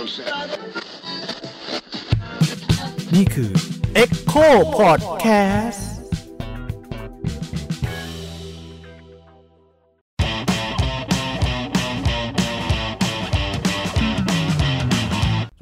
[0.00, 3.50] นี่คือ
[4.02, 4.46] Echo
[4.78, 5.84] Podcast ส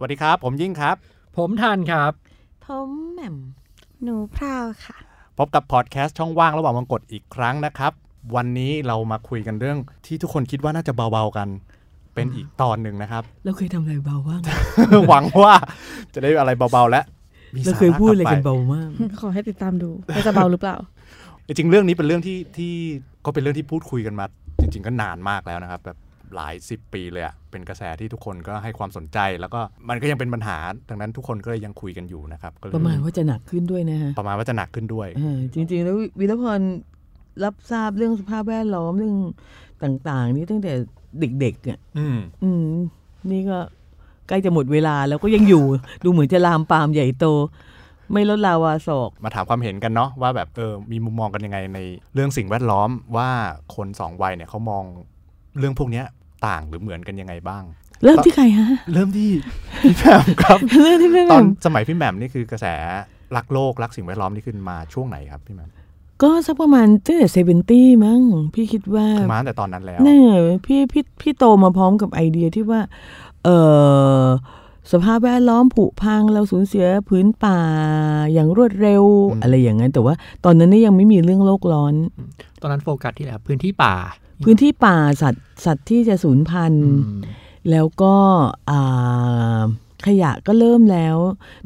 [0.01, 0.97] วัสดีครับ ผมยิ่งครับ
[1.37, 2.13] ผมทันครับ
[2.67, 3.37] ผมแหม่ม
[4.03, 4.97] หนูพราวค่ะ
[5.39, 7.93] พบกับพอดแคสต์ช่องว่างระหว่างวังกดอีกครั้งนะครับ
[8.35, 11.49] วันนี้เรามาคุยกันเรื่องที่ทุกคนคิดว่าน่าจะเบาๆกัน
[12.19, 14.41] เป็นอีกตอนหนึ่งนะครับ เราเคยทำอะไรเบาบ้าง
[15.09, 15.55] หวังว่า
[16.15, 17.03] จะได้อะไรเบาๆและ
[17.55, 18.89] มีเราสเคยพูดอะไรลักันบไปเบามาก
[19.21, 20.77] ขอให้ติดตามดูว่าจะเบาหรือเปล่า
[21.47, 22.73] จริงๆเรื่องนี้เป็นเรื่องที่ที่
[23.25, 24.25] ก็เป็นเรื่องที่พูดคุยกันมา
[24.61, 25.99] จริง ๆ ก็นานมากแล้วนะครับ แบบ
[26.37, 36.61] หลายสิบปีเลยอะเป็นกระแสที่ทุกคนก็ให้ความสนใจ แล้วก็มันก็ยังเป็นปัญหาดังนั้นทุกคนก็เลยยังคุยกันอยู่นะครับก็เลยประมาณว่าจะหนักขึ้นด้วยนะฮะประมาณว่าจะหนักขึ้นด้วยเออจริง ๆ แล้ววิรพร
[37.45, 39.17] รับทราบเรื่องสภาพแวดล้อมเรื่อง
[39.85, 40.73] ต่าง ๆ นี่ตั้งแต่
[41.21, 42.65] เด็กๆอะอืมอืม
[43.31, 43.59] นี่ก็
[44.29, 45.65] ใกล้จะหมดเวลาแล้วก็ยังอยู่
[46.05, 47.27] ดูเหมือนจะลามปามใหญ่โต
[48.13, 51.79] ไม่ลดลาวาศอกมาถามความเห็นกันเนาะว่าแบบเออมีมุมมองกันยังไงใน
[52.15, 53.31] เรื่องสิ่งแวดล้อมว่า
[53.77, 54.85] คนสองวัยเนี่ยเขามอง
[55.59, 56.05] เรื่องพวกเนี้ย
[56.47, 57.63] ต่างหรือเหมือนกันยังไงบ้าง
[58.05, 59.31] เริ่มที่ใครฮะ เริ่มที่
[59.83, 62.67] พี่แหม่มครับเริ่มที่พี่แหตอนม่มสมัยพี่แหม่มนี่คือกระแส
[63.37, 65.71] รักโลกรักสิ่งแวดล้อมนี่ขึ้นมาช่วงไหนครับพี่แหม่ม
[66.23, 68.21] ก็สักประมาณตั้งแต่เซเวนตี้มั้ง
[68.55, 70.29] พี่คิดว่าคือมาตั้งแต่ตอนนั้นแล้วเนี่ย
[70.67, 72.81] พี่พี่พี่โตมาพร้อมกับไอเดียที่ว่า
[73.45, 73.49] เอ
[74.23, 74.25] อ
[74.93, 77.61] สภาพแวดล้อมผุพังเราสูญเสียพื้นป่า
[78.33, 79.05] อย่างรวดเร็ว
[79.43, 81.95] อะไรอย่างนั้นแต่ว่าตอนนั้นนี่ยังไม่มีเรื่องโลกร้อน
[82.61, 83.95] ตอนนั้นโฟกัสที่อะไรครับพื้นที่ป่า
[84.45, 87.21] พื้นที่ป่าสัตว์สัตว์ที่จะสูญพันธุ์อืม
[87.71, 88.15] แล้วก็
[88.71, 89.61] อ่า
[90.07, 91.17] ขยะก็เริ่มแล้ว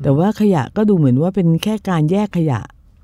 [0.02, 2.60] แต่ว่าขยะก็ดูเหมือนว่าเป็นแค่การแยกขยะ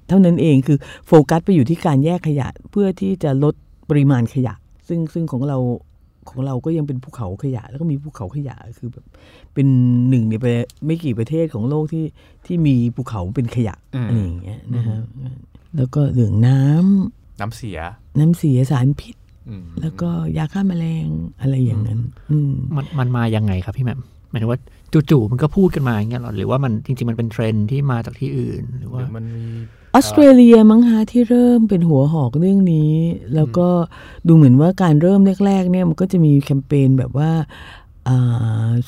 [0.09, 3.55] เท่านั้นเองคือโฟกัสไปอยู่ที่การแยกขยะเพื่อที่จะลด
[3.91, 4.55] ปริมาณขยะ
[4.89, 5.59] ซึ่งซึ่งของเรา
[6.31, 9.05] ของเราก็ยังเป็นภูเขาขยะ แล้วก็มีภูเขาขยะคือแบบ
[9.55, 9.67] เป็น
[10.09, 10.53] หนึ่งในประ
[10.87, 12.05] ไม่กี่ประเทศของโลกที่
[12.47, 14.98] ที่มีภูเขาเป็นขยะอืมอะไรอย่างเงี้ยนะฮะ
[15.77, 17.78] แล้วก็เรื่องน้ำน้ำเสีย
[18.19, 19.16] น้ำเสียสารพิษ
[19.49, 21.06] อืมแล้วก็ยาฆ่าแมลง
[21.41, 22.00] อะไรอย่างนั้น
[22.31, 24.00] อืมมันมันมายังไงครับพี่แหม่ม
[24.31, 24.61] หมายถึงว่า
[25.11, 29.47] จู่ๆมันก็พูดกันมาอย่างเงี้ยหรอหรือว่ามันจริงๆมันเป็นเทรนด์ที่มาจากที่อื่นหรือหว่ารือมันมี
[29.94, 32.93] ออสเตรเลียมั้งฮะที่เริ่มเป็นหัวหอกเรื่องนี้
[33.34, 33.69] แล้วก็
[34.26, 37.31] ดูเหมือนว่าการเริ่มแรกๆเนี่ยมันก็จะมีแคมเปญแบบว่า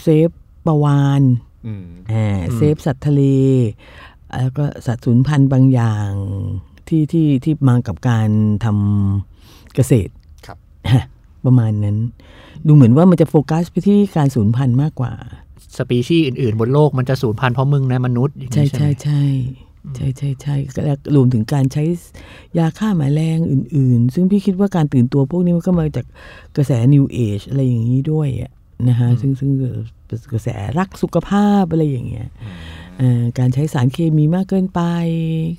[0.03, 0.28] เซฟ
[0.66, 1.22] ปลาวาน
[1.66, 3.22] อืมอ่าเซฟสัตว์ทะเล
[4.38, 6.11] แล้วก็สัตว์สูญพันธุ์บางอย่าง
[6.88, 8.28] ที่ที่ที่มากับการ
[8.65, 10.12] ทำเกษตร
[10.47, 10.59] ครับ
[10.93, 11.05] ฮะ
[11.44, 11.97] ประมาณนั้น
[12.67, 15.12] ดูเหมือนว่ามันจะโฟกัสไปที่การสูญพันธุ์มากกว่า
[15.77, 19.22] สปีชีส์อื่นๆ บนโลกมันจะสูญพันธุ์เพราะมึงนะมนุษย์อย่างใช่นี้ใช่ใช่ไหมใช่
[19.97, 21.85] ใช่ใช่ใช่แล้วรวมถึงการใช้
[22.59, 26.07] ยาฆ่าแมลงอื่น ๆ ซึ่งพี่คิดว่าการตื่นตัวพวกนี้มันก็มาจาก
[26.57, 28.53] กระแส New Age อะไรอย่างนี้ด้วยอะ
[28.89, 30.49] นะฮะซึ่งซึ่งเป็นกระแส
[30.79, 32.29] รักสุขภาพอะไรอย่างเงี้ย
[32.99, 34.81] เอ่อการใช้สารเคมีมากเกินไป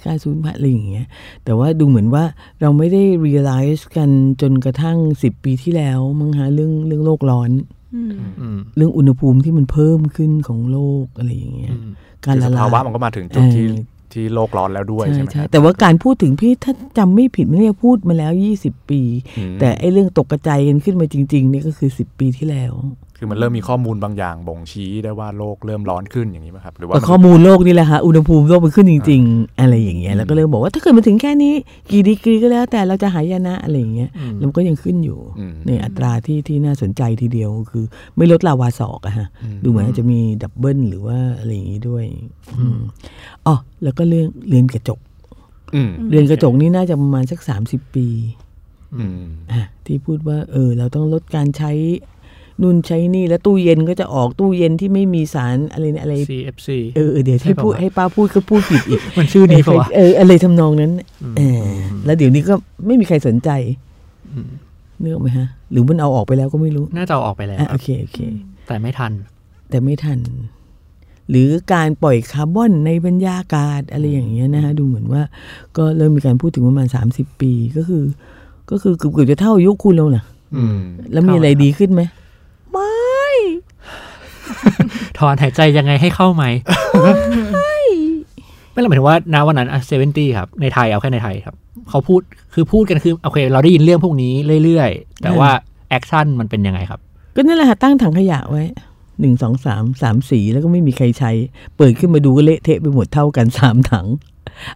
[0.05, 1.05] การสูญพันธุ์อะไรอย่างเงี้ย
[1.43, 2.23] แต่ว่าดูเหมือนว่า
[2.61, 4.09] เราไม่ได้ realize กัน
[4.41, 7.51] จนกระทั่งสิบปีที่แล้วมั้งฮะเรื่องเรื่องโลกร้อน
[7.95, 11.91] อืมอืมเรื่องอุณหภูมิที่มันเพิ่มขึ้นของโลกอะไรอย่างเงี้ยอืม
[12.25, 13.75] การคือละสลายภาวะมันก็มาถึงจุดที่เออ
[14.13, 19.01] ที่โลกร้อนแล้วด้วยใช่ไหมครับแต่ว่าการพูดถึงพี่ถ้าจำไม่ผิดมันเนี่ยพูดมาแล้ว 20 ปี
[19.37, 22.73] อืมแต่ไอ้เรื่องตกกระจายกันขึ้นมาจริงๆเนี่ยก็คือ 10 ปีที่แล้ว
[23.21, 31.53] คือมันเริ่มมีข้อมูลบางอย่างบ่งชี้ได้ว่าโลกเริ่มร้อนขึ้นอย่างนี้ไหมครับหรือว่าแต่ข้อมูลโลกนี่แหละค่ะอุณหภูมิโลกมันขึ้นจริง ๆ อะไรอย่างเงี้ยแล้วก็เริ่มบอกว่าถ้าเกิดมาถึงแค่นี้
[31.91, 37.85] กี่ดีกรีก็แล้ว แต่เราจะหายนะอะไรอย่างเงี้ยอืมแล้วมันก็ยังขึ้นอยู่อืมในอัตราที่ที่น่าสนใจทีเดียวคือ
[38.17, 42.03] ไม่ลดลาวาศอกอะฮะอืมดูเหมือนอาจจะมีดับเบิลหรือว่าอะไรอย่างงี้ด้วย
[42.59, 42.79] อืม
[43.45, 44.99] อ๋อแล้วก็เรื่องเรือนกระจก
[45.75, 48.07] อืมเรือนกระจกนี่น่าจะประมาณสักสามสิบปี
[48.97, 51.71] อืมอะที่พูดว่าเออเราต้องลดการใช้
[52.61, 60.91] นู่นใช้นี่แล้วตู้เย็นก็จะออกตู้เย็นที่ไม่มีสารอะไรนะอะไร CFC เออเออเดี๋ยวใช่ที่ปะพูดวะให้ป้าพูดก็พูดผิดอีก มันชื่อนี้ปะวะเอออะไรทำนองนั้น
[61.23, 61.63] อืมเออ
[62.05, 62.53] แล้วเดี๋ยวนี้ก็
[62.85, 63.49] ไม่มีใครสนใจ
[64.33, 64.49] อืม
[64.99, 68.19] เนื้ออกไหมฮะ หรือมันเอาออกไปแล้วก็ไม่รู้ น่าจะเอาออกไปแล้วอะคโอรับเคโอเค
[68.67, 69.11] แต่ไม่ทัน
[69.69, 70.19] แต่ไม่ทัน
[71.29, 75.23] หรือการปล่อยคาร์บอนในบรรยากาศอะไรอย่างเงี้ยนะฮะดูเหมือนว่า
[75.77, 78.03] ก็เริ่มมีการพูดถึงประมาณสามสิบปีก็คือ
[78.71, 80.23] ก็คือเกือบๆจะเท่าอายุคุณแล้วนะ
[80.55, 80.77] อืม
[81.11, 82.20] แล้วมีอะไรดีขึ้นไหมไม่
[85.19, 86.45] ถอนหายใจยังไงให้เข้าไหม
[88.71, 91.55] ไม่เราหมายถึงว่าณวันนั้น seventy ครับ ในไทยเอาแค่ในไทยครับ
[91.89, 92.21] เขาพูด
[92.53, 94.33] คือพูดกันคือโอเค เราได้ยินเรื่องพวกนี้
[94.63, 95.49] เรื่อยๆ แต่ว่า
[95.89, 96.99] action มันเป็นยังไงครับ
[97.35, 98.63] ก็นั่นแหละค่ะตั้งถังขยะไว้
[99.19, 101.31] หนึ่งสองสามสามสีแล้วก็ไม่มีใครใช้
[101.77, 104.07] เปิดขึ้นมาดูก็เละเทะไปหมดเท่ากันสามถัง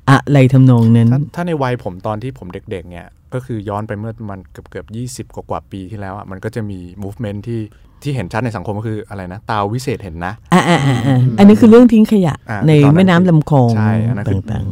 [0.09, 7.61] อะไรทำนองนั้นถ้าถ้าในวัยผมตอนที่ผมเด็ก ๆ เนี่ย ก็คือย้อนไปเมื่อประมันเกือบเกือบยี่สิบกว่าๆปีที่แล้วอะมันก็จะมี movement ที่
[8.03, 14.65] ที่เห็นชัดในสังคมก็คืออะไรนะตาวิเศษเห็นนะอ่าอ่าอ่าอ่าอันนี้คือเรื่องทิ้งขยะอ่าในตอนนั้นแม่น้ำลำคลองใช่อันนั้นคือต่าง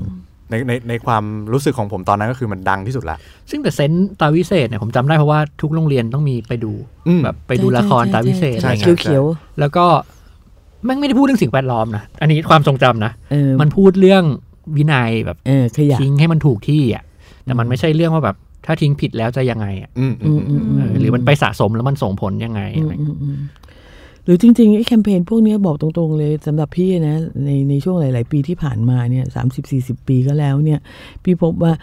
[0.49, 1.23] ในในในความ
[1.53, 3.17] รู้สึกของผมตอนนั้นก็คือมันดังที่สุดละ
[3.49, 6.73] ซึ่งแต่เซนต์ตาวิเศษเนี่ยผมจำได้เพราะว่าทุกโรงเรียนต้องมีไปดู
[7.07, 9.23] อืมแบบไปดูละครตาวิเศษใช่อะไรใช่เงี้ยเขียว
[9.59, 9.85] แล้วก็
[10.85, 14.23] แม่งไม่ได้พูดเรื่องสิ่งแวดล้อมนะอันนี้ความทรงจำนะๆเออมันพูดเรื่อง
[14.75, 17.03] วินัยแบบเออขยะทิ้งให้มันถูกที่อะ
[17.43, 23.37] แต่มันไม่ใช่เรื่องว่าแบบ ถ้าทิ้งผิดแล้วจะยังไงอะอืมอือืมมอืมอืเอมอหรือมันไปสะสมแล้วมันส่งผลยังไงอือะมไรอืมอืม
[24.23, 27.15] หรือจริงๆไอ้แคมเปญพวกเนี้ยบอกตรงๆเลยสำหรับพี่นะ
[27.45, 30.79] ในในช่วงหลาย ๆ ปีที่ผ่านมาเนี่ยสามสิบสี่สิบปีก็แล้วเนี่ย
[31.23, 31.73] พี่พบว่า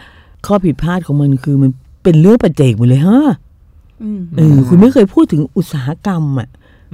[0.45, 1.71] ข้อผิดพลาดของมันคือมัน
[2.03, 3.21] เป็นเรื่องปัจเจกหมดเลยฮะ
[4.03, 6.49] อืมเออคุณไม่เคยพูดถึงอุตสาหกรรมอะ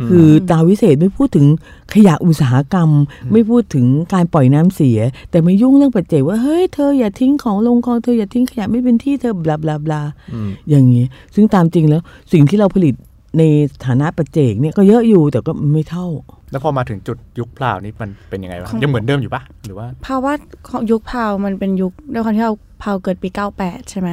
[0.10, 1.46] คือตาวิเศษไม่พูดถึง
[1.94, 2.90] ขยะอุตสาหกรรม
[3.32, 5.00] ไม่พูดถึงการปล่อยน้ำเสีย
[5.30, 10.02] แต่มายุ่งเรื่องปัจเจกว่าเฮ้ยเธออย่าทิ้งของลงคลองเธออย่าทิ้งขยะไม่เป็นที่เธอบลาบลาบลา
[10.34, 11.06] อืมอย่างนี้
[11.36, 12.02] ซึ่งตามจริงแล้ว
[12.32, 12.94] สิ่งที่เราผลิต
[13.38, 13.44] ใน
[13.86, 16.08] ฐานะปัจเจกเนี่ยก็เยอะอยู่แต่ก็ไม่เท่า
[16.52, 20.32] แล้วพอมาถึงจุดยุคพลาวนี้มันเป็นยังไงวะยังเหมือนเดิมอยู่ปะหรือว่าภาวะ
[20.70, 22.54] ของยุคพาวมันเป็นยุคด้วยความที่เรา
[22.84, 23.30] พาวเกิดปี
[23.60, 24.10] 98 ใช่ไหม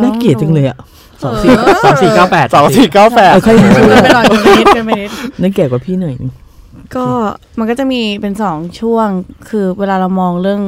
[0.00, 0.78] รน่าเกลียดจังเลยอะ
[1.22, 1.50] สองสี่
[1.84, 3.72] สองสี่เก้าแปดสองสี่เก้าแปดเอาใครเกิน
[4.02, 5.10] ไปหน่อยเกินไปนิดเกินไปนิด
[5.42, 6.32] นั่นแก่กว่าพี่หน่อยนึง
[6.96, 7.06] ก็
[7.58, 9.08] มันก็จะมีเป็นสองช่วง
[9.48, 10.60] คือเวลาเรามองเรื่อง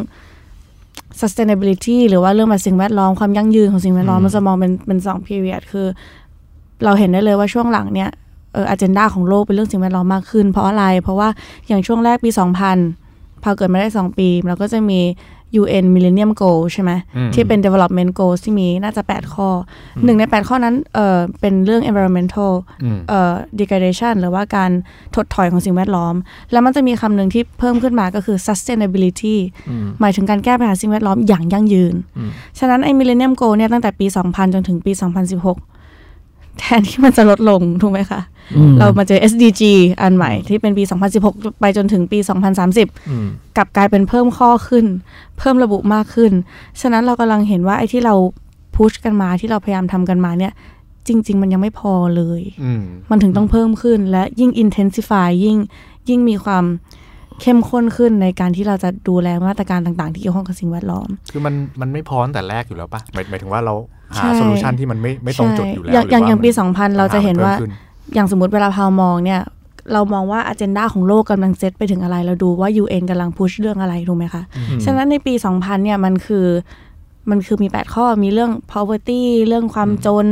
[1.20, 5.86] sustainability หรือว่าเรื่องแบบสิ่งแวดล้อมความยั่งยืนของสิ่งแวดล้อมมันจะมองเป็นเป็นสอง period คือ
[6.84, 8.10] เราเห็นได้เลยว่าช่วงหลังเนี่ย
[8.52, 11.28] เออ agenda ของโลกเป็นเรื่องสิ่งแวดล้อมมากขึ้น เพราะอะไร เพราะว่า
[11.68, 12.30] อย่างช่วงแรกปี
[12.86, 15.00] 2000 พอเกิดมาได้ 2 ปี เราก็จะมี
[15.62, 19.48] UN Millennium Goal ใช่ไหมอืมที่เป็น development goals ที่มีน่าจะ 8 ข้อ
[19.96, 22.52] อหนึ่งใน 8 ข้อนั้นเออเป็นเรื่อง environmental
[22.82, 24.70] อืมเอ่อ degradation หรือว่าการ
[25.14, 26.14] ถดถอยของสิ่งแวดล้อม
[26.52, 29.36] แล้วมันจะมีคำหนึ่งที่เพิ่มขึ้นมาก็คือ sustainability
[29.70, 35.75] อืมหมายถึงการแก้ปัญหาสิ่งแวดล้อมอย่างยั่งยืนอืมฉะนั้นไอ้ millennium goal เนี่ยตั้งแต่ปี 2000 จนถึงปี 2016
[36.58, 38.20] แทนที่มันจะลดลง ถูกไหมคะ
[38.56, 39.62] อืมเรามาเจอ SDG
[40.02, 40.84] อันใหม่ที่เป็นปี
[41.22, 42.18] 2016 ไปจนถึงปี
[42.64, 43.26] 2030อืม
[43.56, 44.86] กลับกลายเป็นเพิ่มข้อขึ้น
[45.38, 46.32] เพิ่มระบุมากขึ้น
[46.80, 48.14] ฉะนั้นเรากำลังเห็นว่าไอ้ที่เรา
[48.76, 50.52] พุชกันมาที่เราพยายามทำกันมาเนี่ย
[51.08, 55.56] จริง ๆ มันยังไม่พอเลยอืมมันถึงต้องเพิ่มขึ้นและยิ่ง intensify ยิ่ง
[56.08, 56.64] ยิ่งมีความ
[57.42, 63.74] เข้มข้นขึ้นในการที่เราจะดูแลมาตรการต่าง ๆ ที่เกี่ยวข้องกับสิ่งแวดล้อม คือมันมันไม่พอตั้งแต่แรกอยู่แล้วปะหมายหมายถึงว่าเรา
[64.16, 69.40] หาใช่โซลูชันที่มันไม่ไม่ตรงจุดอยู่แล้วอย่างหอย่างว่อย่างปีมัน2000 เราจะเห็นว่าปัญพิ่มขึ้อย่างสมมติเวลาพาวมองเนี่ย
[69.92, 74.42] เรามองว่าอ g e n d a ของโลกกำลังเซตไปถึงอะไร เราดูว่า UN กำลังพุชเรื่องอะไรถูกไหมคะ
[74.84, 76.46] ฉะนั้นในปี 2000 เนี่ยมันคือ
[77.30, 80.26] มันคือมี 8 ข้อมีเรื่อง poverty เรื่องความจน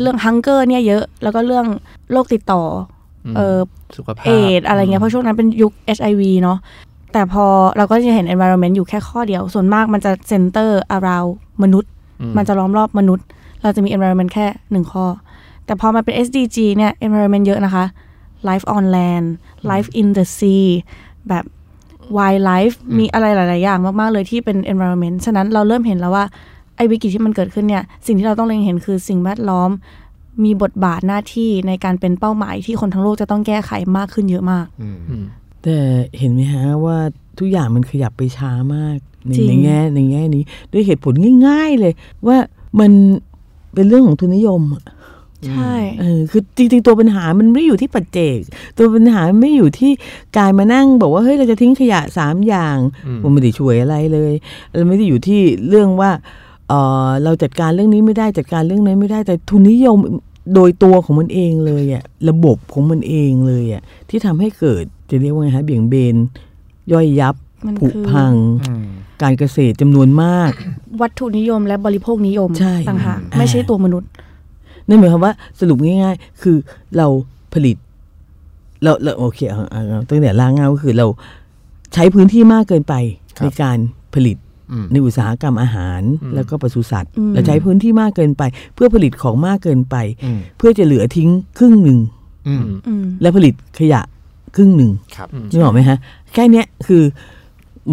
[0.00, 1.66] เรื่อง hunger เนี่ยเยอะ แล้วก็เรื่อง
[2.12, 2.95] โรคติดต่ออ
[3.36, 3.58] เออ
[3.96, 6.58] สุขภาพเอดอะไรเงี้ย เพราะช่วงนั้นเป็นยุค HIV เนาะ
[7.12, 7.46] แต่พอ
[7.76, 11.30] เราก็จะเห็น environment อยู่แค่ข้อเดียว ส่วนมากมันจะ center around
[11.62, 11.90] มนุษย์
[12.36, 13.26] มันจะล้อมรอบมนุษย์
[13.62, 15.06] เราจะมี environment แค่หนึ่งข้อ
[15.66, 17.84] แต่พอมาเป็น SDG เนี่ย environment เยอะนะคะ
[18.48, 19.26] life on land
[19.70, 20.66] life in the sea
[21.28, 21.44] แบบ
[22.16, 26.24] wildlife มีอะไรหลาย ๆ อย่างมาก ๆ เลยที่เป็น environment ฉะนั้นเราเริ่มเห็นแล้วว่า
[26.76, 29.70] ไอ้วิกฤตที่มันเกิดขึ้นเนี่ย สิ่งที่เราต้องเล็งเห็นคือสิ่งแวดล้อม
[30.44, 35.24] มีบทบาทหน้าที่ในการเป็นเป้าหมายที่คนทั้งโลกจะต้องแก้ไขมากขึ้นเยอะมากอืมอืม
[35.62, 35.76] แต่
[36.18, 36.98] เห็นไหมฮะว่า
[37.38, 40.42] ทุกอย่างมันขยับไปช้ามากในจริงในแง่ในแง่นี้
[40.72, 41.14] ด้วยเหตุผล
[41.46, 41.92] ง่าย ๆ เลย
[42.26, 42.36] ว่า
[42.80, 42.90] มัน
[43.74, 44.84] เป็นเรื่องของทุนนิยมอะ
[45.48, 48.38] ใช่เออคือจริงๆตัวปัญหามันไม่อยู่ที่ปัจเจก
[48.78, 49.92] ตัวปัญหาไม่อยู่ที่
[50.36, 52.76] การมานั่งบอกว่าเฮ้ยเราจะทิ้งขยะสามอย่าง
[53.06, 54.32] อืมมันไม่ได้ช่วยอะไรเลย
[54.72, 56.10] เราไม่ได้อยู่ที่เรื่องว่า
[56.68, 56.74] เอ
[57.06, 59.98] อเราจัดการเรื่องนี้ไม่ได้จัดการเรื่องนั้นไม่ได้แต่ทุนนิยม
[60.54, 66.16] โดยตัวของมันเองเลยอะระบบของมันเองเลยอะที่ทำให้เกิดจะเรียกว่าไงฮะเบี่ยงเบน
[66.92, 67.34] ย่อยยับ
[67.66, 68.34] มันผุคือพัง
[68.68, 68.86] อืม
[69.22, 70.50] การเกษตรจำนวนมาก
[71.00, 74.10] วัตถุนิยมและบริโภคนิยมใช่ต่างหากอ่าไม่ใช่ตัวมนุษย์
[74.88, 76.56] นั่นหมายความว่าสรุปง่าย ๆ คือ
[76.96, 77.06] เรา
[77.54, 77.76] ผลิต
[78.82, 81.06] เราเราโอเคเอาเอาเอาตั้งแต่ล่างเงาก็คือเรา
[81.94, 82.94] ใช้พื้นที่มากเกินไป
[83.38, 83.78] ครับในการ
[84.14, 84.45] ผลิตอืม
[84.92, 88.42] ในอุตสาหกรรมอาหารอืมแล้วก็ปศุสัตว์อืมเราใช้พื้นที่มากเกินไป
[88.74, 91.98] เพื่อผลิตของมากเกินไปอืมเพื่อจะเหลือทิ้งครึ่งหนึ่ง
[92.48, 94.00] อืมอืมและผลิตขยะ
[94.56, 95.98] ครึ่งหนึ่งครับนึกออกไหมฮะ
[96.32, 97.02] แค่เนี้ยคือ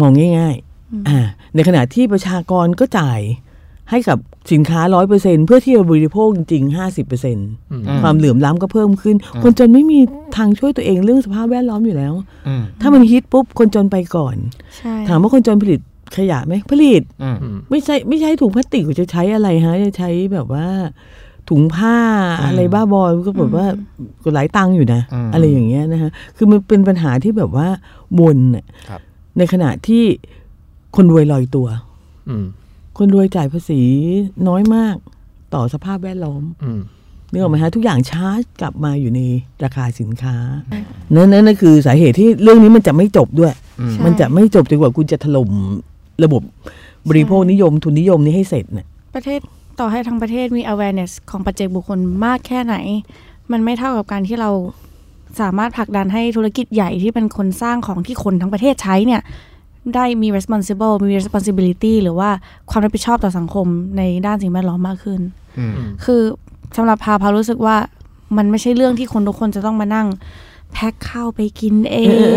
[0.00, 0.56] มองง่าย
[0.92, 1.18] อืมๆอ่า
[1.54, 3.20] ในขณะที่ประชากรก็จ่าย
[3.90, 4.18] ให้กับ
[4.52, 7.36] สินค้าร้อยเปอร์เซ็นเพื่อที่จะบริโภคจริงห้าสิบเปอร์เซ็น
[7.70, 9.98] อืมอืมความเหลื่อมล้ำก็เพิ่มขึ้นอืมคนจนไม่มี
[10.36, 12.12] ทางช่วยตัวเองเรื่องสภาพแวดล้อมอยู่แล้ว
[12.48, 14.36] อืมถ้ามันฮิตปุ๊บคนจนไปก่อน
[14.76, 15.80] ใช่ถามว่าคนจนผลิต
[16.16, 20.66] ขยะไหมผลิตอืมอืมไม่ใช่ไม่ใช่ถุงพลาสติกจะใช้อะไรฮะจะใช้แบบว่า
[21.50, 21.98] ถุงผ้า
[22.40, 23.66] อืมอะไรบ้าบอก็แบบว่า
[24.22, 27.68] ก็หลายตังค์อยู่นะอืมอะไรอย่างเงี้ยนะฮะคือมันเป็นปัญหาที่แบบว่า
[28.20, 29.00] วนน่ะครับ
[29.38, 30.04] ในขณะที่
[30.96, 31.66] คนรวยลอยตัว
[32.28, 32.44] อืม
[32.98, 33.80] คนรวยจ่ายภาษี
[34.48, 34.96] น้อยมาก
[35.54, 36.80] ต่อสภาพแวดล้อมอืม
[37.30, 39.20] นึกออกไหมฮะทุกอย่างชาร์จกลับมาอยู่ใน
[39.64, 40.36] ราคาสินค้า
[41.14, 45.50] นั่นนั่นนั่นคือสาเหตุที่เรื่องนี้มันจะไม่จบด้วยอืมใช่มันจะไม่จบจนกว่าคุณจะถล่ม
[46.24, 46.42] ระบบ
[47.08, 49.40] บริโภคนิยมทุนนิยมนี้ให้เสร็จเนี่ยประเทศ
[49.80, 52.76] ต่อให้ทั้งประเทศมี awareness ของปัจเจกบุคคลมากแค่ไหน
[53.52, 54.50] มันไม่เท่ากับการที่เรา
[55.40, 59.20] สามารถผลักดันให้ธุรกิจใหญ่ที่เป็นคนสร้างของที่คนทั้งประเทศใช้เนี่ย
[59.94, 62.30] ได้มี responsible มี responsibility หรือว่า
[62.70, 63.66] ความรับผิดชอบต่อสังคม
[63.96, 65.20] ในด้านสิ่งแวดล้อมมากขึ้น
[65.58, 65.72] อืม
[66.04, 66.22] คือ
[66.76, 67.76] สำหรับพาพารู้สึกว่า
[68.36, 70.06] มันไม่ใช่เรื่องที่คนทุกคนจะต้องมานั่ง
[70.72, 71.96] แพ็คข้าวไปกินเอ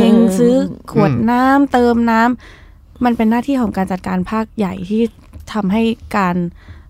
[0.10, 0.56] ง ซื้อ
[0.92, 2.67] ขวดน้ำเติมน้ำ
[3.06, 5.02] มันเป็นหน้าที่ของการจัดการภาคใหญ่ที่
[5.54, 5.84] ทำให้
[6.18, 6.36] การ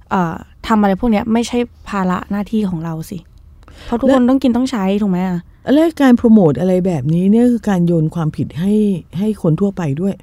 [0.09, 0.35] เอ่อ
[0.67, 1.57] ทำอะไรพวกเนี้ยไม่ใช่
[1.89, 3.17] ภาระหน้าที่ของเราสิ
[3.85, 5.39] เพราะทุกคนต้องกินต้องใช้ถูกไหมอะ
[5.73, 8.73] แล้วการโปรโมทอะไรแบบนี้เนี่ยคือการโยนความผิดให้
[9.17, 10.15] ให้คนทั่วไปด้วย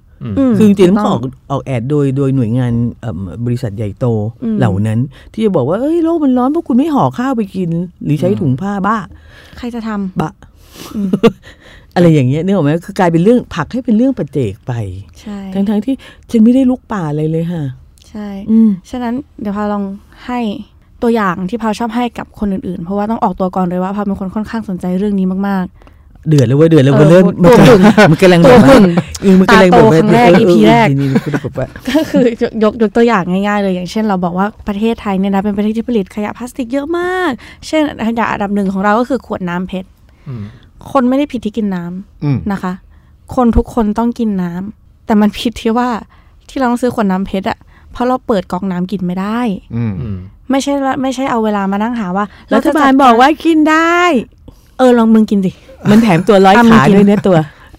[0.51, 4.07] มคือจริงๆต้องถูออกออกแอดโดยโดยหน่วยงานเอิ่มบริษัทใหญ่โต
[4.43, 4.99] อืมเหล่านั้น
[5.33, 7.71] ที่จะบอกว่าเอ้ยโลกมันร้อนเพราะคุณไม่ห่อข้าวไปกิน
[8.05, 8.97] หรือใช้ถุงผ้าบ้า
[9.59, 10.33] ใครจะทำบะ
[11.95, 14.73] อะไรอย่างเงี้ยนึกออกไหมคือกลายเป็นเรื่องผลักให้เป็นเรื่องประเจกไป
[15.21, 15.95] ใช่ ทั้งทั้งๆที่
[16.31, 17.65] ฉันไม่ได้ลุกป่าอะไรเลยค่ะ
[18.09, 19.85] ใช่อืมฉะนั้นเดี๋ยวพาลอง
[20.27, 20.41] ให้
[21.03, 25.67] ตัวอย่างที่พาชอบให้กับคนอื่นๆ เพราะว่าต้องออกตัวก่อนเลยว่าพาเป็นคนค่อนข้างสนใจเรื่องนี้มาก
[26.29, 28.85] เดือดแล้วเว้ยเดือดแล้วเว้ยเออเริ่มมันตัวกำหุ่ลังนมันกำลังตัแบวบหุ่ว่าน
[29.23, 37.31] เออมันกำลังแบบว่าตาโตครั้งแรกเออ EP แรกนี่นี่คุณบอกว่าๆก็คือยกยกยกตัวอย่างง่ายๆเลยอย่างเช่น เราบอกว่าประเทศไทยเนี่ยนะเป็นประเทศที่ผลิตขยะพลาสติกเยอะมาก
[37.67, 39.89] เช่นขยะอันดับหนึ่งของเราก็คือขวดน้ำเพชร
[40.29, 40.45] อืม
[40.91, 42.73] คนไม่ได้ผิดที่กินน้ำอืมนะคะ
[43.35, 45.89] คนทุกคนต้องกินน้ำแต่มันผิดที่ว่า
[46.49, 47.59] ที่เราต้องซื้อขวดน้ำเพชรอะ
[47.93, 49.41] เพราะเราเปิดก๊อกน้ำกินไม่ได้
[49.77, 50.19] อืมอืม
[50.51, 53.99] ไม่ใช่ละไม่ใช่เอาเวลามานั่งหาว่ารัฐบาลจะจัดบอกว่ากินได้
[54.79, 55.53] เออลองมึงกินสิ
[55.91, 57.37] มันแถมตัวร้อยอะมึงขากินด้วยเนี่ยตัว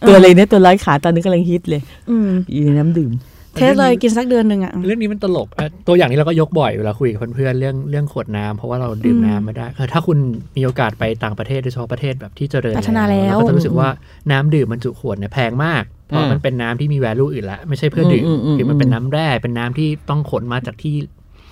[0.07, 3.11] ตัวอะไรเนี่ยตัวร้อยขาตอนนี้กำลังฮิตเลยอืมอีน้ำดื่ม
[3.55, 10.17] เทสเลยกินสักเดือนหนึ่งอะเรื่องนี้มันตลกอะตัวอย่างนี้เราก็ยกบ่อยเวลาคุยกับเพื่อนๆเรื่องเรื่องขวดน้ำเพราะว่าเราดื่มอืมน้ำไม่ได้คือถ้าคุณ
[10.57, 13.89] มีโอกาสไปต่างประเทศโดยเฉพาะประเทศแบบที่เจริญพัฒนาแล้วเราก็จะรู้สึกว่า
[14.31, 20.95] น้ำดื่มบรรจุขวดเนี่ยแพงมากเพราะมันเป็นน้ำที่มี value อื่นละไม่ใช่เพื่อดื่มอืมอืมอืมคือมันเป็นน้ำแร่เป็นน้ำที่ต้องขนมาจากที่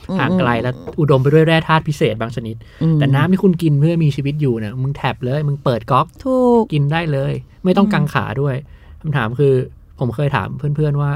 [0.09, 7.33] อืมห่างไกลและอุดมไปด้วยแร่ธาตุพิเศษบางชนิดอืมแต่น้ำที่คุณกินเพื่อมีชีวิตอยู่เนี่ยมึงแท็บเลย มึงเปิดก๊อกถูกกินได้เลย
[7.63, 8.55] ไม่ต้องกังขาด้วย
[9.01, 9.53] คำถามคือ
[9.99, 11.11] ผมเคยถามเพื่อนๆว่า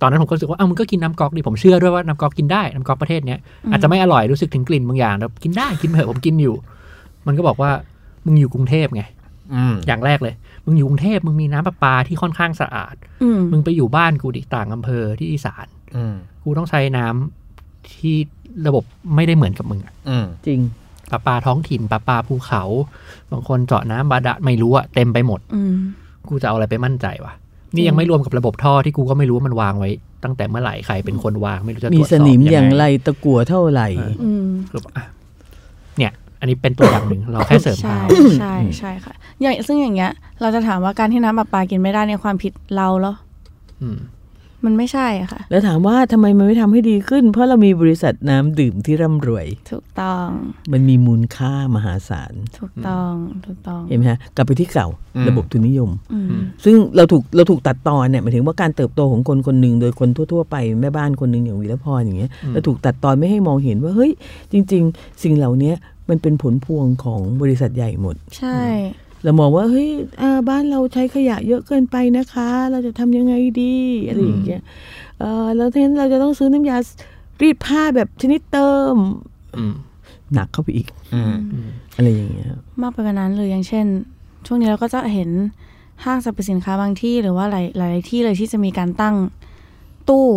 [0.00, 3.40] ตอนนั้นผมก็รู้สึกว่าอ้าวมึงก็กินน้ำก๊อกดิผมเชื่อด้วยว่าน้ำก๊อกกินได้น้ำก๊อกประเทศเนี้ย
[3.72, 6.54] อาจจะไม่อร่อยรู้สึกถึงกลิ่นบางอย่างแต่กินได้กินเถอะผมกินอยู่
[7.26, 7.70] มันก็บอกว่า
[8.26, 9.02] มึงอยู่กรุงเทพไง
[9.54, 10.34] อืมอย่างแรกเลย
[10.64, 18.16] มึงอยู่กรุงเทพมึงมีน้ำประปาที่ค่อนข้างสะอาดอืมมึงไปอยู่บ้านกูดิต่างอำเภอที่อีสานอืมกูต้องใช้น้ำที่
[18.66, 18.84] ระบบ
[19.14, 20.60] ไม่ได้เหมือนกับมึงอะอืมจริง
[21.10, 22.62] ประปาท้องถิ่นประปาภูเขา
[23.30, 25.76] บางคนเจาะน้ำบาดาลไม่รู้อะเต็มไปหมดอืม
[26.28, 27.32] กูจะเอาอะไรไปมั่นใจวะ
[27.76, 29.90] นี่ยังไม่รวมกับระบบท่อที่กูก็ไม่รู้ว่ามันวางไว้
[30.24, 35.04] ตั้งแต่เมื่อไหร่ใครเป็นคนวางไม่รู้จะตมีรวจสสอบนิมงอย่างไงไรตะกัวเท่าไหร่เอออืมคือแบบอะ
[35.98, 38.00] เนี่ย อันนี้เป็นตัวอย่างหนึ่งเราแค่เสริมใช่เท้า
[38.38, 43.14] ใช่ใช่ค่ะ อย่างซึ่งอย่างเงี้ย เราจะถามว่าการที่น้ำประปากินไม่ได้เนี่ยความผิดเราเหรอ
[43.82, 43.88] อื
[44.66, 50.26] มมันไม่ใช่อะค่ะ แล้วถามว่าทำไมมันไม่ทำให้ดีขึ้น เพราะเรามีบริษัทน้ำดื่มที่ร่ำรวย ถูกต้อง
[50.72, 53.12] มันมีมูลค่ามหาศาล ถูกต้อง
[53.46, 64.12] ถูกต้อง เห็นไหมฮะ กลับไปที่เก่าอืมระบบทุนนิยมอืมซึ่งเราถูกเราถูกตัดตอนเนี่ยหมายถึงว่าการเติบโตของคนคนหนึ่งโดยคนทั่ว ๆ ไปแม่บ้านคนหนึ่งอย่างวีรพรอย่างเงี้ยอืมเราถูกตัดตอนไม่ให้มองเห็นว่าเฮ้ย
[64.52, 65.72] จริง ๆ สิ่งเหล่านี้
[66.08, 68.60] มันเป็นผลพวงของบริษัทใหญ่หมด ใช่
[69.22, 69.88] เรามองว่าเฮ้ย
[70.20, 73.76] อ่าบ้านเราใช้ขยะเยอะเกินไปนะคะ เราจะทำยังไงดี
[74.08, 74.62] อะไรอย่างเงี้ย
[75.18, 76.76] เออแล้วทีนั้นเราจะต้องซื้อน้ำยา
[77.42, 78.96] รีดผ้าแบบชนิดเติม
[79.56, 79.74] อืม
[80.34, 81.34] หนักเข้าไปอีกอืม
[81.96, 82.48] อะไรอย่างเงี้ย
[82.80, 83.86] มากไปกว่านั้นเลยอย่างเช่น
[84.46, 85.30] ช่วงนี้เราก็จะเห็น
[86.04, 89.16] ห้างสรรพสินค้าบางที่หรือว่าหลายหลายที่เลยที่จะมีการตั้ง
[90.08, 90.28] ตู้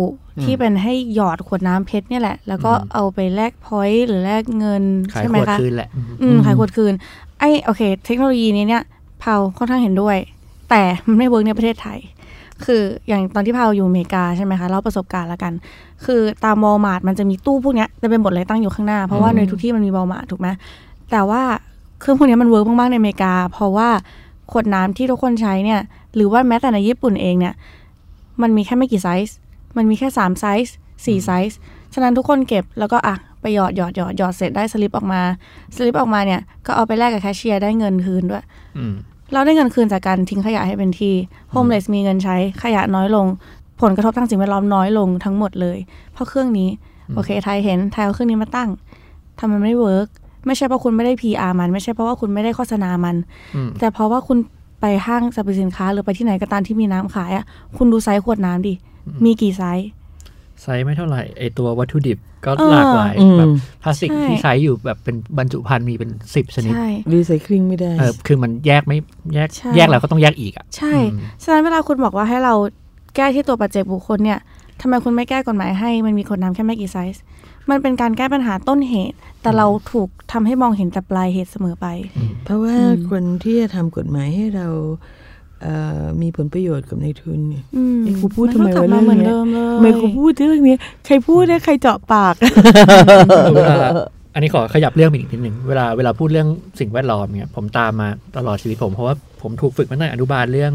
[0.44, 4.82] ที่เป็นให้หยอดขวดน้ำ PET เนี่ยแหละ แล้วก็อืมเอาไปแลก point หรือแลกเงิน
[5.12, 5.88] ขายใช่ขไหมวดคะคืนแหละ
[6.22, 6.94] อืมขายขวดคืน
[7.40, 8.82] ไอ้โอเค เทคโนโลยีนี้เนี่ย
[9.20, 10.16] เผาค่อนข้างเห็นด้วย
[10.70, 11.98] แต่มันไม่ work ในประเทศไทย
[12.64, 15.52] คืออย่างตอนที่เผาอยู่อเมริกาใช่ไหมคะเล่าประสบการณ์ละกัน
[16.04, 20.48] คือตามวอลมาร์ทมันจะมีตู้พวกเนี้ยจะเป็นบทเลยตั้งอยู่ข้างหน้า เพราะว่าในทุกที่มันมีวอลมาร์ทถูกไหม
[21.10, 21.42] แต่ว่า
[22.00, 23.88] เครื่องพวกเนี้ยมัน work มากๆในอเมริกา เพราะว่า
[24.50, 25.80] ขวดน้ำที่ทุกคนใช้เนี่ย
[26.14, 27.54] หรือว่าแม้แต่ในญี่ปุ่นเองเนี่ย
[28.42, 29.36] มันมีแค่ไม่กี่ไซส์
[29.76, 30.74] มันมีแค่สามไซส์
[31.06, 31.58] สี่ไซส์
[31.94, 35.20] ฉะนั้นทุกคนเก็บแล้วก็อะ ไปหยอดหยอดหยอดหยอดเสร็จได้สลิปออกมา
[35.76, 38.44] สลิปออกมาเนี่ยก็เอาไปแลกกับแคชเชียร์ได้เงินคืนด้วย
[38.78, 38.94] อืม
[39.32, 41.14] เราได้เงินคืนจากการทิ้งขยะให้เป็นที่
[41.50, 43.26] homeless มีเงินใช้ขยะน้อยลง
[43.82, 45.78] ผลกระทบทางสิ่งแวดล้อมน้อยลงทั้งหมดเลย
[46.12, 46.68] เพราะเครื่องนี้
[47.14, 48.70] โอเคไทยเห็นไทยเอาเครื่องนี้มาตั้ง
[49.38, 50.08] ทำไมไม่ work
[50.46, 53.16] ไม่ใช่เพราะคุณไม่ได้ PR มัน ไม่ใช่เพราะว่าคุณไม่ได้โฆษณามัน
[53.54, 54.38] อืมแต่เพราะว่าคุณ
[54.80, 57.44] ไปห้างสรรพสินค้า หรือไปที่ไหนก็ตามที่มีน้ำขายอะ
[57.76, 58.74] คุณดูไซส์ขวดน้ำดิ
[59.24, 59.86] มีกี่ size
[60.62, 63.52] size ไม่เท่าไหร่ไอตัววัตถุดิบก็เออหลากหลายอืมแบบ
[63.82, 68.98] พลาสติกใช่ที่ใช้อยู่แบบเป็นบรรจุภัณฑ์มีเป็นสิบชนิดใช่รีไซเคิลไม่ได้เออคือมันแยกไม่
[69.34, 72.54] แยกใช่แยกแล้วก็ต้องแยกอีกอะใช่อืมฉะนั้นเวลาคุณบอกว่าให้เรา
[73.16, 74.38] แก้ที่ตัวปัจเจกบุคคลเนี่ย
[74.80, 77.22] ทำไมคุณไม่แก้กฎหมายให้มันมีขวดน้ำแค่ไม่กี่ไซส์
[77.70, 81.86] มันเป็นการแก้ปัญหาต้นเหตุ แต่เราถูกทำให้มองเห็นแต่ปลายเหตุเสมอไป
[82.44, 85.19] เพราะว่าอืมคนที่จะทำกฎหมายให้เราเอ่อ
[86.22, 90.76] มีผลประโยชน์กับในายทุนเนี่ยอืมไอ้ครูพูดทำไมนก็กลับวะมาเหมือนเรื่เดิองมเนี้เลยยทำไมกูพูดเรื่องนี้
[91.06, 92.34] ใครพูดนะใครเจาะปาก
[93.54, 93.76] เวลา
[94.34, 96.48] อันนี้ขอขยับเรื่องไปอีกนิดหนึ่งเวลาเวลาพูดเรื่อง
[96.80, 100.72] สิ่งแวดล้อมเนี่ยผมตามมาตลอดชีวิตผมเพราะว่าผมถูกฝึกมาตั้งแต่อนุบาลเรื่อง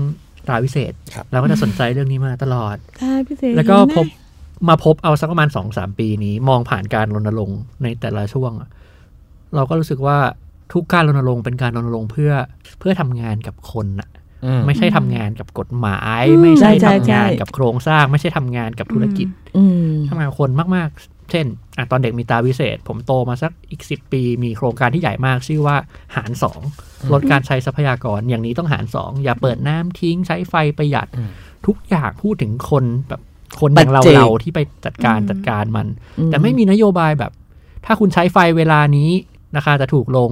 [0.48, 4.06] ตราวิเศษครับเราก็จะสนใจเรื่องนี้มาตลอดอ่าพี่เสรีแล้วก็นะพบ
[4.70, 8.70] มาพบเอาสักประมาณสองสามปีนี้ มองผ่านการรณรงค์ในแต่ละช่วงอะ
[9.56, 10.18] เราก็รู้สึกว่า
[10.74, 12.32] ทุกการรณรงค์เป็นการรณรงค์เพื่อ
[12.80, 14.15] เพื่อทำงานกับคนอะอืม
[14.66, 21.46] ไม่ใช่ทำงานกับกฎหมายอืมไม่ใช่ใช่ทำใช่งานกับโครงสร้าง ไม่ใช่ทำงานกับธุรกิจอืมทำงานกับคนมากๆ เช่น
[21.78, 25.76] อะตอนเด็กมีตาวิเศษ ผมโตมาสักอีกสิปีมีโครงการที่ใหญ่มากชื่อว่า
[26.16, 26.62] หารสอง
[27.14, 31.30] ลดการใช้ทรัพยากรอย่างนี้ต้องหารสองอย่าเปิดน้ำทิ้งใช้ไฟประหยัดอืม
[31.68, 33.22] ทุกอย่างพูดถึงคนแบบ
[33.60, 35.88] คนอย่างเราปัจเจกเราที่ไปจัดการอืมจัดการมัน
[36.20, 37.32] อืแต่ไม่มีนโยบายแบบ
[37.86, 39.10] ถ้าคุณใช้ไฟเวลานี้
[39.58, 40.32] ราคาจะถูกลง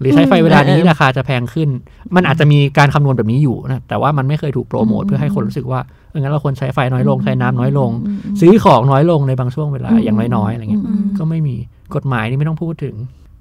[0.00, 1.68] หรือใช้ไฟเวลานี้ราคาจะแพงขึ้น
[2.16, 5.80] มันอาจจะมีการคำนวณแบบนี้อยู่นะ แต่ว่ามันไม่เคยถูกโปรโมทเพื่อให้คนรู้สึกว่า
[6.10, 7.90] เอองั้นเราควรใช้ไฟน้อยลง ใช้น้ำน้อยลง
[8.40, 11.56] ซื้อของน้อยลงในบางช่วงเวลาอย่างน้อยๆอะไรเงี้ยอืมก็ไม่มี
[11.94, 12.94] กฎหมายนี่ไม่ต้องพูดถึง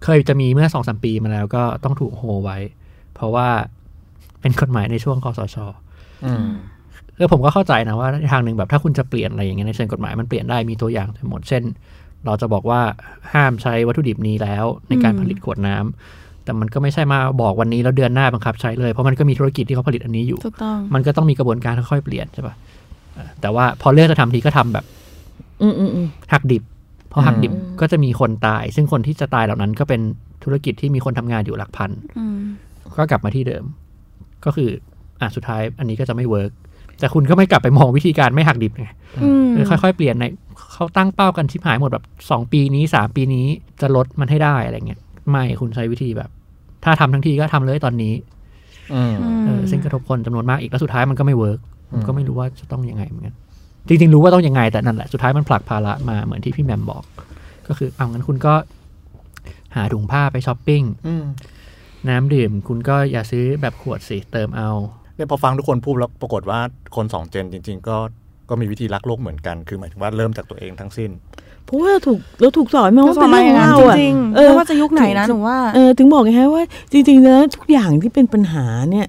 [0.03, 2.57] เคยจะมีเมื่อสองสามปีมาแล้วก็ต้องถูกโฮไว้
[3.15, 3.47] เพราะว่า
[4.41, 5.57] เป็นกฎหมายในช่วงคอสช
[6.25, 6.45] อืม
[7.15, 11.63] เออผมก็เข้าใจนะว่าในทางหนึ่งแบบถ้าคุณจะเปลี่ยนอะไรอย่างเงี้ยในเชิงกฎหมายมันเปลี่ยนได้มีตัวอย่างทั้งหมดเช่น
[12.25, 12.81] เราจะบอกว่า
[13.33, 22.55] ห้ามใช้วัตถุดิบนี้แล้วในการอืมผลิตขวดน้ำ แต่มันก็ไม่ใช่มาบอกวันนี้แล้วเดือนหน้าบังคับใช้เลย เพราะมันก็มีธุรกิจที่เขาผลิตอันนี้อยู่ถูกต้องมันก็ต้องมีกระบวนการค่อยๆเปลี่ยนใช่ปะ
[23.15, 24.85] เออแต่ว่าพอเลือกจะทำทีก็ทำแบบ
[25.61, 26.63] อืมอืมอืมหักดิบ
[27.11, 30.01] พอหักดิบอืมก็จะมีคนตาย ซึ่งคนที่จะตายเหล่านั้นก็เป็น
[30.43, 32.39] ธุรกิจที่มีคนทำงานอยู่หลักพันอืม
[32.97, 33.63] ก็กลับมาที่เดิม
[34.45, 34.69] ก็คือ
[35.21, 36.51] อะสุดท้ายอันนี้ก็จะไม่ work
[36.99, 38.87] แต่คุณก็ไม่กลับไปมองวิธีการไม่หักดิบไง
[39.23, 40.25] อืมเออค่อยๆเปลี่ยนใน
[40.73, 43.45] เขาตั้งเป้ากันชิบหายหมดแบบสองปีนี้สามปีนี้
[43.81, 44.99] จะลดมันให้ได้อะไรเงี้ย
[45.31, 46.29] ไม่คุณใช้วิธีแบบ
[46.83, 48.13] ถ้าทำทั้งทีก็ทำเลยตอนนี้
[48.93, 49.13] อืม
[49.45, 51.59] เออซึ่งกระทบคนจำนวนมากอีกแล้วสุดท้ายมันก็ไม่ work
[51.91, 53.35] อืมผมก็ไม่รู้ว่าจะต้องยังไงเหมือนกัน
[53.87, 57.03] จริงๆ รู้ว่าต้องยังไงแต่นั่นแหละ สุดท้ายมันผลักภาระมาเหมือนที่พี่แหม่มบอก
[57.67, 58.53] ก็คือเอางั้นคุณก็
[59.75, 61.25] หาถุงผ้าไปช้อปปิ้งอืม
[62.09, 64.69] น้ำดื่มคุณก็อย่าซื้อแบบขวดสิ เติมเอา
[65.15, 66.59] เนี่ยพอฟังทุกคนพูดแล้วปรากฏว่า
[66.95, 67.97] คนสองเจนจริง ๆ ก็
[68.49, 71.09] ก็มีวิธีรักโลกเหมือนกัน คือหมายถึงว่าเริ่มจากตัวเองทั้งสิ้น
[71.69, 79.07] เพราะว่าเราถูกเราถูกสอนมาก็ว่าสอเป็นนมาเรื่อองย่างของนั้นเราจอะริงๆเออไม่ว่าจะยุคไหนนะหนูว่าเออถึงบอกไงฮะว่า จริงๆแล้วทุกอย่างที่เป็นปัญหาเนี่ย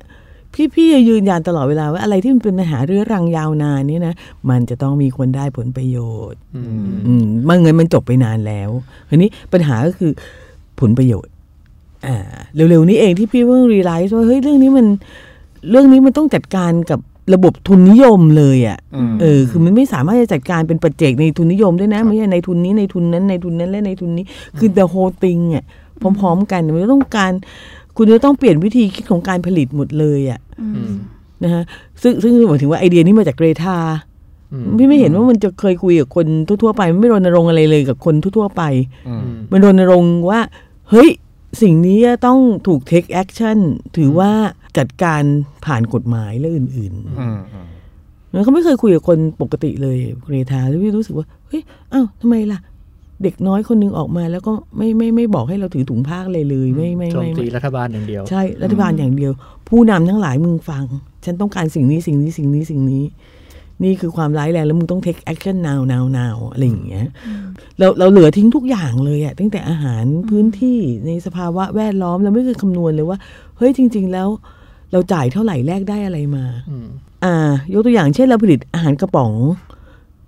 [0.54, 4.14] พี่พี่จะยืนยันตลอดเวลาว่าอะไรที่มันเป็นปัญหาเรื้อรังยาวนานเนี่ยนะ
[4.50, 5.98] มันจะต้องมีคนได้ผลประโย
[6.30, 8.70] ชน์อืมอืมมันเงินมันจบไปนานแล้ว
[9.08, 10.10] ทีนี้ปัญหาก็คือ
[10.80, 11.32] ผลประโยชน์
[12.06, 12.16] อ่า
[12.54, 14.86] เร็วๆนี้เองที่พี่เพิ่งรีไลซ์ว่าเฮ้ยเรื่องนี้มัน
[15.70, 17.00] เรื่องนี้มันต้องจัดการกับ
[17.34, 24.24] ระบบทุนนิยมเลยอะ่ะอืมเออคือมันไม่สามารถจะจัดการเป็นปัจเจกในทุนนิยมด้วยนะไม่ใช่ในทุนนี้ในทุนนั้นในทุนนั้นและในทุนนี้
[24.58, 25.64] คือ the whole thing อะ
[26.20, 27.32] พร้อมๆ กันมันจะต้องการ
[27.96, 30.92] คุณจะต้องเปลี่ยนวิธีคิดของการผลิตหมดเลยอะอืมอืม
[31.44, 31.62] นะฮะ
[32.02, 33.78] ซึ่งซึ่งหมายถึงว่าไอเดียนี้มาจากเกรทา
[34.52, 38.62] อืมพี่ไม่เห็นว่ามันจะเคยคุยกับคนทั่วๆไปมันไม่รณรงค์อะไรเลยกับคนทั่วๆไป
[39.08, 40.40] อืมมันรณรงค์ว่า
[40.90, 41.10] เฮ้ย
[41.62, 43.58] สิ่งนี้จะต้องถูก take action
[43.96, 44.32] ถือว่า
[44.78, 45.22] จัดการ
[45.66, 52.58] ผ่านกฎหมายและอื่นอืมอืมๆแล้วเขาไม่เคยคุยกับคนปกติเลยเกรทาแล้วพี่รู้สึกว่าเฮ้ยอ้าวทำไมล่ะ
[53.22, 59.32] เด็กน้อยคนหนึงออกมา แล้วก็ไม่ไม่ไม่บอกให้เราถือถุงผ้าเลยเลย ไม่ไม่โจมไม่ตีไม่รัฐบาลอย่างเดียว ใช่รัฐบาลอย่างเดียว
[59.68, 60.84] ผู้นำทั้งหลายมึงฟัง
[61.24, 63.04] ฉันต้องการสิ่งนี้สิ่งนี้สิ่งนี้สิ่งนี้
[63.84, 67.06] นี่คือความร้ายแรงแล้วมึงต้อง take action now now now อะไรอย่างเงี้ย
[67.78, 73.18] เราเราเหลือทิ้งทุกอย่างเลยอะตั้งแต่อาหารพื้นที่ในสภาวะแวดล้อมเราไม่เคยคำนวณเลยว่า
[73.56, 74.28] เฮ้ยจริง ๆ แล้ว
[74.92, 76.86] เราจ่ายเท่าไหร่แลกได้อะไรมาอืม
[77.24, 77.34] อ่า
[77.72, 79.32] ยกตัวอย่างเช่นเราผลิตอาหารกระป๋อง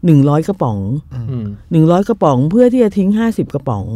[0.07, 0.79] หนึ่งร้อยกระป๋อง
[1.31, 3.87] อืมหนึ่งร้อยกระป๋องเพื่อที่จะทิ้งห้าสิบกระป๋อง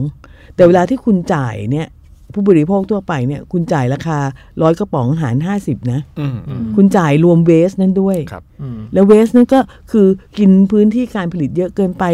[0.55, 1.87] แต่เวลาที่คุณจ่ายเนี่ย
[2.33, 4.19] ผู้บริโภคทั่วไปเนี่ย คุณจ่ายราคา
[4.63, 9.61] ร้อยกระป๋องหารห้าสิบนะอืมอืมคุณจ่ายรวม waste นั่นด้วยครับอืมแล้ว waste นั่นก็
[9.93, 10.07] คือ
[10.39, 12.05] กินพื้นที่การผลิตเยอะเกินไป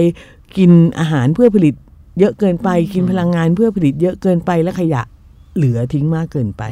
[0.57, 1.75] กินอาหารเพื่อผลิต
[2.19, 5.03] เยอะเกินไป กินพลังงานเพื่อผลิตเยอะเกินไปและขยะ
[5.57, 6.63] เหลือทิ้งมากเกินไป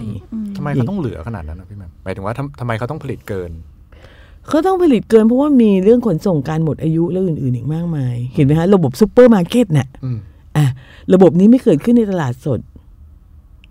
[0.56, 3.50] ทำไมเขาต้องเหลือขนาดนั้นนะพี่แหม่มหมายถึงว่าทำทำไมเขาต้องผลิตเกิน
[4.48, 10.18] เขาต้องผลิตเกินเพราะว่ามีเรื่องขนส่งการหมดอายุและอื่นๆอีกมากมาย เห็นไหมฮะระบบซูเปอร์มาร์เก็ตน่ะอืม
[10.56, 10.66] อะ
[11.14, 12.60] ระบบนี้ไม่เกิดขึ้นในตลาดสด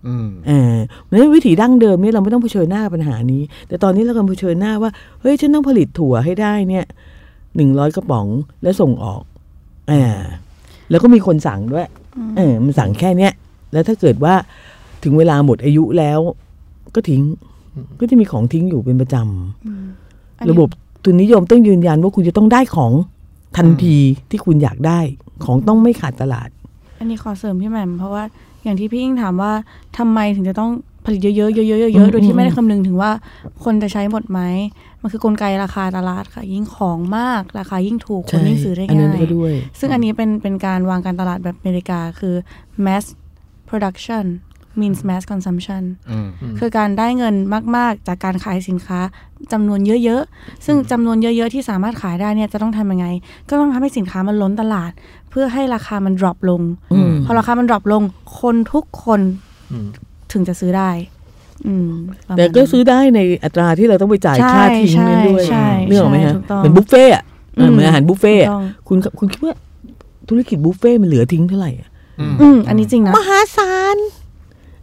[0.06, 6.84] อืมเออเพราะฉะนั้นวิถีดั้งเดิมเนี่ยเราไม่ต้องเผชิญหน้ากับปัญหานี้ แต่ตอนนี้เรากำลังเผชิญหน้าว่าเฮ้ยฉันต้องผลิตถั่วให้ได้เนี่ย
[7.56, 8.26] หนึ่งร้อยกระป๋อง
[8.62, 9.22] แล้วส่งออก
[9.90, 10.02] อ่า
[10.90, 11.86] แล้วก็มีคนสั่งด้วย
[12.36, 13.32] เออมันสั่งแค่เนี้ย
[13.72, 14.34] แล้วถ้าเกิดว่า
[15.02, 16.20] ถึงเวลาหมดอายุแล้ว
[16.94, 17.22] ก็ทิ้ง
[18.00, 19.16] ก็จะมีของทิ้งอยู่เป็นประจ
[20.38, 20.68] อันำนี้ระบบ
[21.04, 22.92] ทุนนิยมต้องยืนยันว่าคุณจะต้องได้ของ
[23.56, 23.96] ทันที
[24.30, 24.98] ที่คุณอยากได้
[25.44, 26.48] ของต้องไม่ขาดตลาด
[26.98, 28.22] อันนี้ขอเสริมพี่แหม่มเพราะว่า
[28.64, 29.52] อย่างที่พี่ยิ่งถามว่า
[29.98, 30.70] ทำไมถึงจะต้อง
[31.04, 33.10] ผลิตเยอะๆเยอะๆเยอะๆเยอือะมๆโดยที่ไม่ได้อืมคำนึงถึงว่า
[33.64, 34.40] คนจะใช้หมดไหม
[35.00, 42.34] มันคือกลไกราคาตลาดค่ะ ยิ่งของมากราคายิ่งถูกคนยิ่งซื้อได้อันนั้ง่านยก็ด้วยซึ่งอันนี้เป็นเป็นการวางการตลาดแบบอเมริกาคือ
[42.86, 43.04] mass
[43.68, 44.24] production
[44.80, 46.28] means mass consumption อืม
[46.58, 47.34] คือการได้เงิน
[47.76, 49.00] มาก ๆ จากการขายสินค้า
[49.52, 53.06] จำนวนเยอะ ๆ ซึ่งจำนวนเยอะ ๆ ที่สามารถขายได้เนี่ยจะต้องทำยังไง
[53.48, 54.92] ก็ต้องทำให้สินค้ามันล้นตลาด
[55.30, 58.02] เพื่อให้ราคามัน drop ลงอืมพอราคามัน drop ลง
[58.40, 59.20] คนทุกคน
[59.72, 59.86] อืม
[60.32, 60.90] ถึงจะซื้อได้
[61.66, 61.88] อืม
[62.26, 67.22] ประมาณแต่ก็นั้นซื้อได้ในอัตราที่เราต้องไปจ่ายใช่ค่าทิ้งนั่นด้วยใช่เรื่องไหมฮะใช่ถูกต้องเหมือนบุฟเฟ่ต์อะ
[67.58, 69.54] อืมเหมือนอาหารบุฟเฟ่ต์ถูอะกต้องคุณคุณคิดว่า
[70.28, 71.88] ธุรกิจบุฟเฟ่ต์มันเหลือทิ้งเท่าไหร่อะ
[72.40, 73.96] อืมอันนี้จริงนะ มหาศาล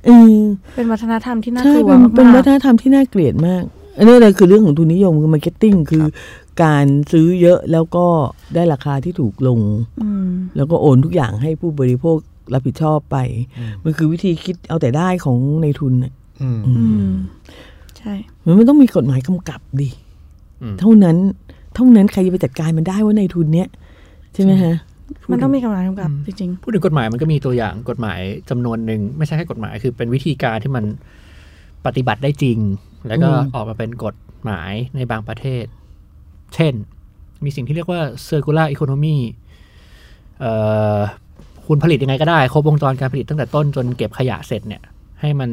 [0.06, 0.42] เออ
[0.76, 3.64] เป็นวัฒนธรรมที่น่าใช่กลัวเป็นเป็นมาวักฒนธรรมที่น่าเกลียดมาก
[3.98, 6.06] อันนี้เลยคือเรื่องของทุนนิยมคือ marketing คือ
[6.64, 8.06] การซื้อเยอะแล้วก็
[8.56, 12.18] ได้ราคาที่ถูกลงๆอืมแล้วก็โอนทุกอย่างให้ผู้บริโภค
[12.54, 13.18] รับผิดชอบไป
[13.84, 17.16] มันคือวิธีคิดเอาแต่ได้ของนายทุนน่ะอืมอือืมม
[17.98, 18.14] ใช่
[18.46, 19.90] มันไม่ต้องมีกฎหมายกำกับดิ
[20.62, 21.18] อืมเท่านั้น
[21.76, 23.68] เท่านั้นใครจะไปจัดการมันได้ว่านายทุนเนี้ย
[24.34, 24.74] ใช่ไหมฮะ
[25.32, 30.86] มันต้องมีกำลังกำกับจริงพูดถึงกฎหมายมันก็มีตัวอย่างกฎหมายจำนวนหนึ่งไม่ใช่แค่กฎหมายคือเป็นวิธีการที่มัน
[31.86, 32.60] ปฏิบัติได้จริง
[33.08, 35.66] แล้วก็อืมออกมาเป็นกฎหมายในบางประเทศ
[36.56, 36.74] เช่น
[37.44, 39.18] มีสิ่งที่เรียกว่า circular economy
[40.40, 40.54] เอ่
[40.96, 40.98] อ
[41.68, 44.82] คุณผลิตยังไงก็ได้ครบวงจรการผลิตตั้งแต่ต้นจนเก็บขยะเสร็จเนี่ย
[45.22, 45.50] ให้มัน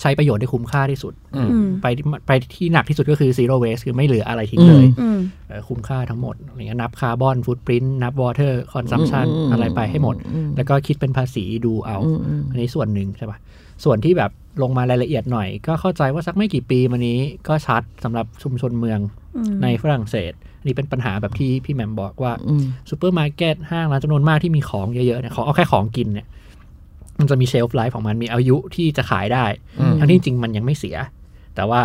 [0.00, 13.38] ใช้ประโยชน์ได้คุ้มค่าที่สุดอืมๆอืมไปที่ไปที่หนักที่สุดก็คือ zero waste คือไม่เหลืออะไรทิ้งเลยอืมเอ่อคุ้มค่าทั้งหมดอะไรเงี้ยนับ carbon footprint นับ water consumption อืมอืมอะไรไปให้หมดอืมแล้วก็คิดเป็นภาษีดูเอาอืมอืมอันนี้ส่วนหนึ่งใช่ปะ
[13.84, 14.30] ส่วนที่แบบ
[14.62, 19.00] ลงมารายละเอียดหน่อย ก็เข้าใจว่าสักไม่กี่ปีมานี้ก็ชัดสำหรับชุมชนเมือง
[19.36, 26.26] อืมในฝรั่งเศสอันนี้เป็นปัญหาแบบที่พี่แหม่มบอกว่าอืมซูเปอร์มาร์เก็ตห้างร้านจำนวนมากที่มีของเยอะๆเนี่ยของเอาแค่ของกินเนี่ย
[27.18, 29.44] มันจะมี shelf life ของมันมีอายุที่จะขายได้
[29.80, 30.96] อืมทั้งที่จริงๆมันยังไม่เสีย
[31.54, 31.82] แต่ว่า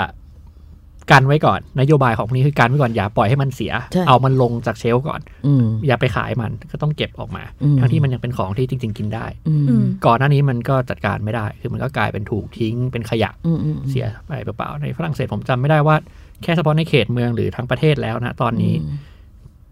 [1.12, 15.96] กันไว้ก่อนนโยบายของพวกนี้คือกันไว้ก่อนอย่าปล่อยให้มันเสียใช่เอามันลงจาก shelf ก่อนอืมอย่าไปขายมันก็ต้องเก็บออกมาอืมทั้งที่มันยังเป็นของที่จริง ๆ กินได้อืมอืมก่อนหน้านี้มันก็จัดการไม่ได้ คือมันก็กลายเป็นถูกทิ้งเป็นขยะอืมอืมเสียไปเปล่าๆในฝรั่งเศสผมจำไม่ได้ว่า
[16.44, 18.74] แค่เฉพาะในเขตเมืองหรือทั้งประเทศแล้วนะตอนนี้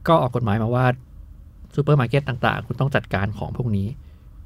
[0.08, 0.86] ก็ออกกฎหมายมาว่า
[1.76, 3.88] ซูเปอร์มาร์เก็ตต่าง ๆ คุณต้องจัดการของพวกนี้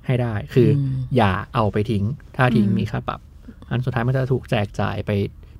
[0.08, 2.04] ให้ได้ คืออมอย่าเอาไปทิ้ง
[2.38, 3.20] ถ้าทิ้งอืมมีค่าปรับ
[3.70, 5.12] อันสุดท้ายมันจะถูกแจกจ่ายไป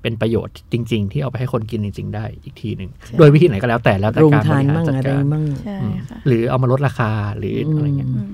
[0.02, 8.30] เป็นประโยชน์จริง ๆ ที่เอาไปให้คนกินจริง ๆ ได้อีกทีหนึ่งโดยวิธีไหนก็แล้วแต่แล้วแต่โรงทานมั่งการบริหารจัดการอะไรมั่งใช่อืมค่ะหรือเอามาลดราคาหรืออะไรเงี้ยอืม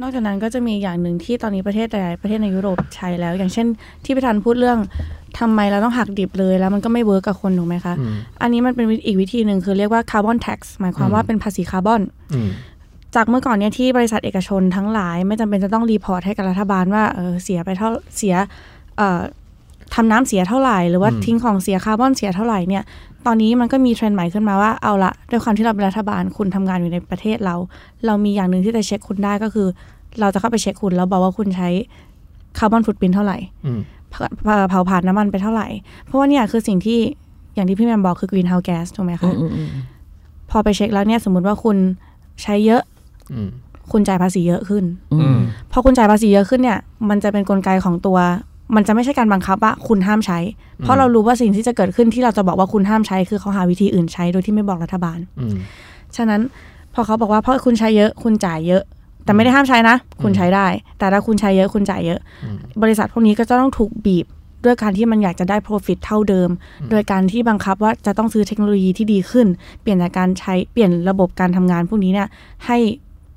[0.00, 3.66] นอกจากนั้นก็จะมีอย่างหนึ่งที่ตอนนี้ประเทศหลายๆประเทศในยุโรปใช้แล้ว อย่างเช่น
[4.04, 4.78] ที่พี่ธันพูดเรื่อง
[5.38, 12.02] ทำไมเราต้องหักดิบเลยแล้วมันก็ไม่ work กับคนถูกไหมคะอืมอันนี้มันเป็นอีกวิธีหนึ่งคือเรียกว่า carbon tax หมายความว่าเป็นภาษีคาร์บอน
[12.34, 12.50] อืม
[13.14, 18.34] จากเมื่อก่อนเนี่ยที่บริษัทเอกชนทั้งหลาย ไม่จำเป็นจะต้อง report ให้กับรัฐบาลว่าเออเสียไปเท่าเสีย
[18.96, 19.20] เอ่อ
[19.94, 22.82] ทำน้ำเสียเท่าไหร่หรือว่าอืมทิ้งของเสียคาร์บอนเสียเท่าไหร่เนี่ย
[23.26, 27.56] ตอนนี้มันก็มีเทรนด์ใหม่ขึ้นมาว่าเอาละด้วยความที่เราเป็นรัฐบาลคุณทำงานอยู่ในประเทศเรา
[28.06, 29.68] เรามีอย่างหนึ่งที่จะเช็คคุณได้ก็คือ
[30.20, 31.68] เราจะเข้าไปเช็คคุณแล้วบอกว่าคุณใช้
[32.58, 35.68] carbon footprint เท่าไหร่อืมเผาเผาเผาผลาญน้ำมันไปเท่าไหร่
[36.04, 36.98] เพราะว่าเนี่ยคือสิ่งที่
[37.54, 39.68] อย่างที่พี่แมมบอกคือ greenhouse gas ถูกไหมคะอืมอืมอืม
[40.50, 41.76] พอไปเช็คแล้วเนี่ยสมมุติว่าคุณ
[42.42, 42.95] ใช้เยอะอืม
[43.92, 44.84] คุณจ่ายภาษีเยอะขึ้น
[45.14, 45.38] อืม
[45.72, 48.18] พอคุณจ่ายภาษีเยอะขึ้นเนี่ย มันจะเป็นกลไกของตัว
[48.74, 50.38] มันจะไม่ใช่การบังคับว่าคุณห้ามใช้
[50.82, 55.56] เพราะเรารู้ว่าสิ่งที่จะเกิดขึ้นที่เราจะบอกว่าคุณห้ามใช้คือเขาหาวิธีอื่นใช้โดยที่ไม่บอกรัฐบาลอืม
[56.16, 56.40] ฉะนั้น
[56.94, 58.82] พอเขาบอกว่าเพราะคุณใช้เยอะ คุณจ่ายเยอะ
[59.24, 60.66] แต่ไม่ได้ห้ามใช้นะ คุณใช้ได้
[60.98, 64.26] แต่ถ้าคุณใช้เยอะคุณจ่ายเยอะอืมบริษัทพวกนี้ก็จะต้องถูกบีบ
[64.64, 66.50] ด้วยการที่มันอยากจะได้ profit เท่าเดิม
[66.90, 69.46] โดยการที่บังคับว่าจะต้องซื้อเทคโนโลยีที่ดีขึ้น
[69.82, 72.28] เปลี่ยนจากการใช้เปลี่ยนระบบการทำงานพวกนี้เนี่ย
[72.66, 72.78] ให้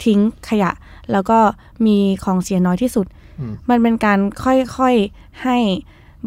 [0.05, 0.71] ทิ้งขยะ
[1.11, 1.37] แล้วก็
[1.85, 3.05] มีของเสียน้อยที่สุด
[3.39, 5.57] อืมมันเป็นการค่อยๆให้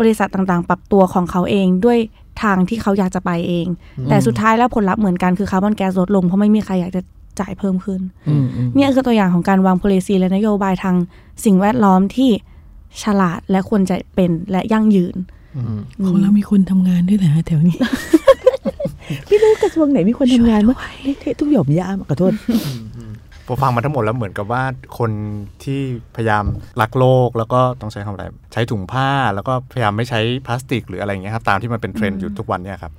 [0.01, 1.99] บริษัทต่างๆ ปรับตัวของเขาเองด้วย
[2.43, 3.67] ทางที่เขาอยากจะไปเอง
[4.09, 7.03] แต่สุดท้ายแล้วผลลัพธ์เหมือนกันคือคาร์บอนแก๊สลดลงเพราะไม่มีใครอยากจะ
[7.41, 10.97] จ่ายเพิ่มขึ้นอืมอืมเนี่ยคือตัวอย่างของการวาง policy และนโยบายทาง
[11.45, 12.31] สิ่งแวดล้อมที่
[13.03, 15.17] ฉลาดและควรจะเป็นและยั่งยืน
[15.57, 17.77] อืมของเรามีคนทำงานด้วยเหรอฮะแถวนี้
[19.29, 23.12] พี่รู้กระทรวงไหนมีคนทำงานมั้ยเละเทะทุกหย่อมย่ามขอโทษพ
[23.53, 24.63] อฟังมาทั้งหมดแล้วเหมือนกับว่า
[24.99, 25.11] คน
[25.65, 25.81] ที่
[26.17, 26.45] พยายาม
[26.81, 32.93] รักโลกแล้วก็ต้องใช้คำอะไร ใช้ถุงผ้าแล้วก็พยายามไม่ใช้พลาสติก หรืออะไรอย่างเงี้ยครับตามที่มันเป็นเทรนด์อยู่ทุกวันเนี่ยครับ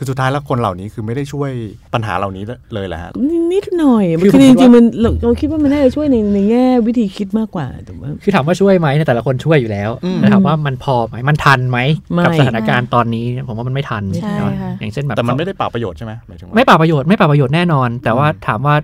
[0.00, 1.50] คือสุดท้ายแล้วคนเหล่านี้คือไม่ได้ช่วย
[1.94, 3.10] ปัญหาเหล่านี้เลยแหละฮะ
[3.52, 11.78] นิดหน่อยคือคือผมจคิดริงว่าๆมันเราเราคิดว่ามันน่าจะช่วยในในแง่วิธีคิดมากกว่าถูกไหมคือถามว่าช่วยไหมเนี่ยแต่ละคนช่วยอยู่แล้วอืมแต่ถามว่ามันพอไหมมันทันไหม
[12.12, 18.74] ไม่กับสถานการณ์ตอนนี้ผมว่ามันไม่ทันใช่เนอะค่ะอย่างเช่นแบบแต่มันไม่ได้เปล่าประโยชน์ใช่ไหมหมายถึงว่าไม่เปล่าประโยชน์ไม่เปล่าประโยชน์แน่นอน แต่ว่าอืมถามว่า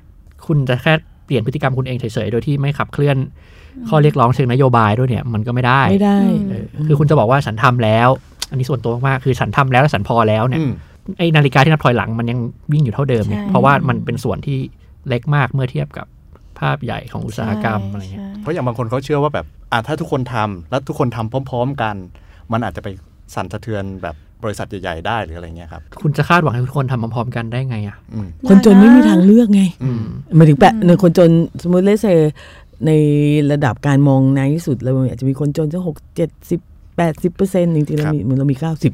[0.46, 0.92] คุณจะแค่
[1.25, 3.16] เปลี่ยนพฤติกรรมคุณเองเฉยๆ โดยที่ไม่ขับเคลื่อน
[3.88, 6.18] ข้อเรียกร้องเชิงนโยบายด้วยเนี่ย มันก็ไม่ได้ไม่ได้
[6.51, 8.09] เออคือคุณจะบอกว่าฉันทำแล้ว
[8.51, 10.72] อันนี้ส่วนตัวมากๆคือฉันทำแล้วและฉันพอแล้วเนี่ยอืม
[11.18, 12.38] ไอ้นาฬิกาที่นับถอยหลังมันยัง
[12.72, 14.59] วิ่งอยู่เท่าเดิมเนี่ยใช่เพราะว่ามันเป็นส่วนที่
[15.09, 16.07] เล็กมากเมื่อเทียบกับ
[16.61, 21.96] ภาพใหญ่ของอุตสาหกรรมอะไรเงี้ยใช่เพราะอย่างบางคนเขาเชื่อว่าแบบอะถ้าทุกคนทำแล้วทุกคนทำพร้อม ๆ กัน
[22.53, 22.88] มันอาจจะไป
[23.35, 30.03] สั่นสะเทือนแบบ บริษัทใหญ่ๆได้หรืออะไรเงี้ยครับ คุณจะคาดหวังให้ทุกคนทำพร้อมๆกันได้ไงอะอืมคนจนไม่มีทางเลือกไงอืม
[30.37, 31.31] หมายถึงแปะในคนจน
[31.62, 32.07] สมมติเลเซ
[32.87, 32.90] ใน
[33.53, 36.61] ระดับการมองในที่สุดเราอาจจะมีคนจนสักหกเจ็ดสิบ
[36.96, 38.92] แปดสิบเปอร์เซ็นต์จริงๆเรามีเหมือนเรามีเก้าสิบ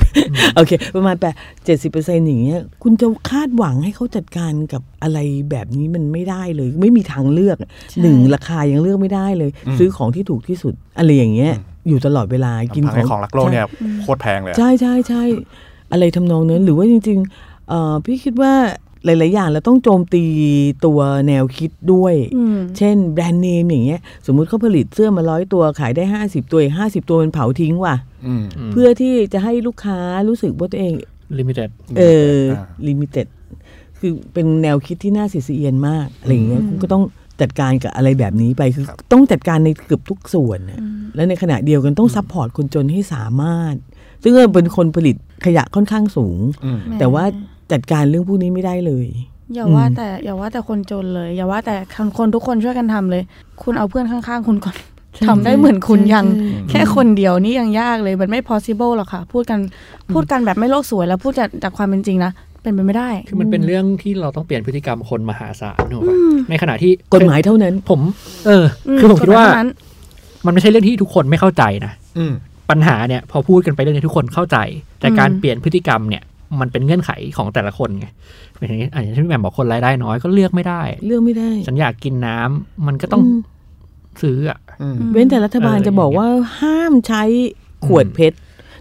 [0.56, 5.18] โอเค ประมาณแปดเจ็ดสิบเปอร์เซ็นต์อย่างเงี้ยคุณจะคาดหวังให้เขาจัดการกับอะไร
[5.50, 7.56] แบบนี้มันไม่ได้เลย ไม่มีทางเลือก
[8.02, 11.52] หนึ่งราคายังเลือกไม่ได้เลยอืมซื้อของที่ถูกที่สุดอะไรอย่างเงี้ย
[11.88, 13.66] อยู่ตลอดเวลากินลำพังของไอ้ของรักโลกเนี่ย
[14.00, 15.22] โคตรแพงเลยอะใช่ใช่ใช่
[15.92, 18.54] อะไรทำนองนั้นหรือว่าจริงๆเอ่อพี่คิดว่า
[19.04, 20.24] หลาย ๆ อย่างเราต้องโจมตี
[20.84, 30.92] ตัวแนวคิดด้วยอืมเช่นแบรนด์เนมอย่างเงี้ย สมมุติเขาผลิตเสื้อมาร้อยตัวขายได้50ตัวอีก50ตัวมันเผาทิ้งว่ะอืมเพื่อที่จะให้ลูกค้ารู้สึกว่าตัวเอง
[31.38, 32.02] limited เอ
[32.34, 33.26] ออ่า limited
[33.98, 37.02] คือเป็นแนวคิดที่น่าสะอิดสะเอียนมากอะไรอย่างเงี้ยคุณก็ต้อง
[37.40, 40.80] จัดการกับอะไรแบบนี้ไปคือต้องจัดการในเกือบทุกส่วนน่ะ
[41.14, 43.74] และในขณะเดียวกันต้อง support คนจนให้สามารถ
[44.22, 47.24] ซึ่งเป็นคนผลิตขยะค่อนข้างสูงอืมแต่ว่า
[47.72, 49.06] จัดการเรื่องพวกนี้ไม่ได้เลย
[49.54, 53.22] อย่าว่าแต่อย่าว่าแต่คนจนเลย อย่าว่าแต่คนคนทุกคนช่วยกันทำเลย
[53.62, 54.76] คุณเอาเพื่อนข้างๆ คุณก่อน
[55.14, 59.60] ใช่ทำได้เหมือนคุณใช่ยังใช่แค่คนเดียวนี่ยังยากเลย มันไม่ possible หรอกค่ะ พูดกัน
[60.12, 66.16] พูดกันแบบไม่โลกสวยแล้วพูดจากจากความเป็นจริงนะ เป็นไปไม่ได้ คือมันเป็นเรื่องที่เราต้องเปลี่ยนพฤติกรรมคนมหาศาลถูกปะ
[66.50, 68.00] ในขณะที่กฎหมายเท่านั้น ผม
[68.46, 69.70] เอออคือผมคิดว่าเท่นั้น
[70.46, 72.32] มันไม่ใช่เรื่องที่ทุกคนไม่เข้าใจนะอืม
[72.70, 74.58] ปัญหาเนี่ยพอพูดกันไปเรื่องนี้ทุกคนเข้าใจ
[75.00, 76.22] แต่อืมการเปลี่ยนพฤติกรรมเนี่ย
[76.60, 78.06] มันเป็นเงื่อนไขของแต่ละคนไง
[78.58, 83.38] เป็นอย่างนี้อะอย่างที่พี่แหม่มบอกคนรายได้น้อยก็เลือกไม่ได้เรื่องไม่ได้ ฉันอยากกินน้ำมันก็ต้องอืม
[84.22, 86.26] ซื้ออะอืมเว้นแต่รัฐบาลเออจะบอกว่า
[86.60, 87.22] ห้ามใช้
[87.86, 88.36] ขวดอืมเพชร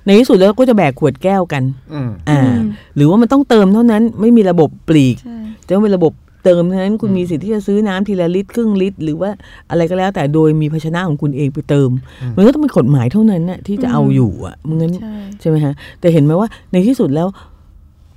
[0.06, 2.62] ในที่สุดแล้วก็จะแบกขวดแก้วกันอืมอ่าอืม
[2.96, 9.30] หรือว่ามันต้องเติมเท่านั้นไม่มีระบบปลีกใช่จะต้องเป็นระบบเติมเท่านั้นคุณมีสิทธิ์ที่จะซื้อน้ำทีละลิตรครึ่งลิตร หรือว่า
[9.70, 11.90] อะไรก็แล้วแต่โดยมีภาชนะของคุณเองไปเติม
[12.36, 17.28] มันก็ต้องเป็นกฎหมายเท่านั้นน่ะที่จะเอาอยู่อะมึงั้นใช่ใช่ไหมฮะ แต่เห็นไหมว่าในที่สุดแล้ว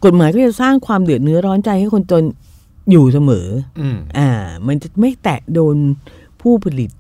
[0.05, 2.25] กฎหมายก็จะสร้างความเดือดเนื้อร้อนใจให้คนจน
[2.91, 3.47] อยู่เสมอ
[3.81, 4.29] อืมอ่า
[4.67, 5.77] มันจะไม่แตะโดน
[6.41, 6.91] ผู้ผลิต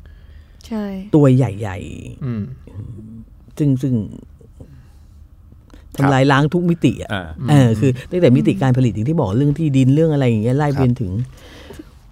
[0.66, 1.77] ใช่ ตัวใหญ่
[2.25, 3.94] อืมๆซึ่งซึ่ง
[5.97, 11.13] ทำลายล้างทุกมิติอะอ่าเออคือตั้งแต่มิติการผลิตอย่างที่บอกเรื่องที่ดินเรื่องอะไรอย่างเงี้ยไล่ครับเบียนถึง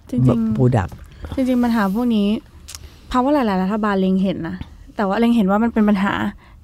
[0.09, 2.27] จริงแบบโปรดักๆจริงๆปัญหาพวกนี้
[3.11, 4.55] ภาวะหลายๆรัฐบาลเล็งเห็นนะ
[4.95, 6.13] แต่ว่าเล็งเห็นว่ามันเป็นปัญหา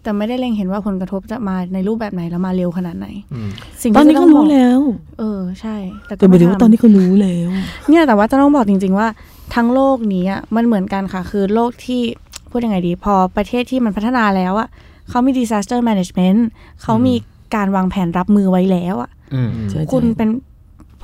[0.03, 3.49] แต่ไม่ได้เล็งเห็นว่าผลกระทบจะมาในรูปแบบไหนแล้วมาเร็วขนาดไหนอืม
[3.81, 4.79] สิ่งตอนที่นี้จะก็ต้องบรู้อกแล้ว
[5.19, 5.75] เออใช่
[6.07, 7.49] แต่ก็แต่หมายถึงว่าไม่ทำตอนนี้ก็รู้แล้ว
[7.89, 9.07] เนี่ยแต่ว่าจะต้องบอกจริง ๆ ว่า
[9.55, 12.01] ทั้งโลกนี้อะมันเหมือนกันค่ะ คือโลกที่
[12.49, 14.67] พูดยังไงดี พอประเทศที่มันพัฒนาแล้วอะ
[15.09, 16.39] เขามี disaster management
[16.81, 17.15] เขามี
[17.55, 20.29] การวางแผนรับมือไว้แล้วอะอืมใช่คุณใช่เป็น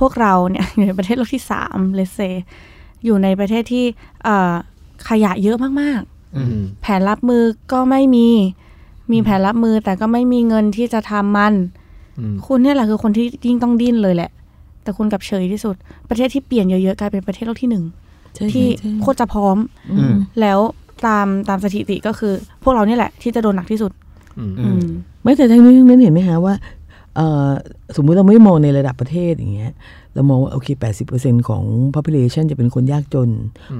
[0.00, 2.20] พวกเราเนี่ยอยู่ในประเทศโลกที่สามเลเซ
[3.04, 3.84] อยู่ในประเทศที่
[4.24, 4.54] เอ่อ
[5.08, 6.02] ขยะเยอะมาก
[6.36, 7.42] อืมๆแผนรับมือ
[7.72, 8.28] ก็ไม่มี
[9.12, 11.54] มีแผนรับมือแต่ก็ไม่มีเงินที่จะทำมัน
[12.18, 14.30] อืมคุณเนี่ยแหละคือคนที่ยิ่งต้องดิ้นเลยแหละ
[14.82, 15.74] แต่คุณกลับเฉยที่สุด
[16.08, 17.84] ประเทศที่เปลี่ยนเยอะๆกลายเป็นประเทศโลกที่หนึ่ง
[18.34, 19.56] ใช่ที่ใช่โคตรจะพร้อม
[19.98, 20.58] อืมแล้ว
[21.06, 22.32] ตามตามสถิติก็คือ
[22.62, 23.92] พวกเราเนี่ยแหละ ที่จะโดนหนักที่สุด
[24.38, 24.88] อืมอือืมม
[25.22, 26.54] ไม่แต่ทั้งนี้ทั้งนั้นเห็นไหมฮะว่า
[27.16, 27.50] เอ่อ
[27.96, 29.72] สมมุติเราไม่มองในระดับประเทศอย่างเงี้ย
[30.14, 30.68] เรามองว่าโอเค
[31.08, 31.62] 80%ของ
[31.96, 33.28] population จะเป็นคนยากจน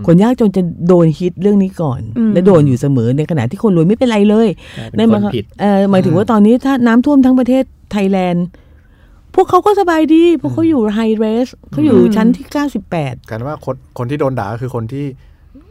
[0.06, 4.48] คนยากจนจะโดนฮิตเรื่องนี้ก่อนอืมและโดนอยู่เสมอในขณะที่คนรวยไม่เป็นไรเลย
[4.78, 8.46] กลายเป็นนั่นหคมายนความผิดเอ่อหมายถึงว่าตอนนี้ถ้าน้ำท่วมทั้งประเทศไทยแลนด์
[9.34, 12.46] พวกเขาก็สบายดีเพราะเขาอยู่ high-rise เขาอยู่ชั้นที่
[12.88, 15.16] 98 กลายเป็นว่าคนคนที่โดนด่าก็คือคนที่เ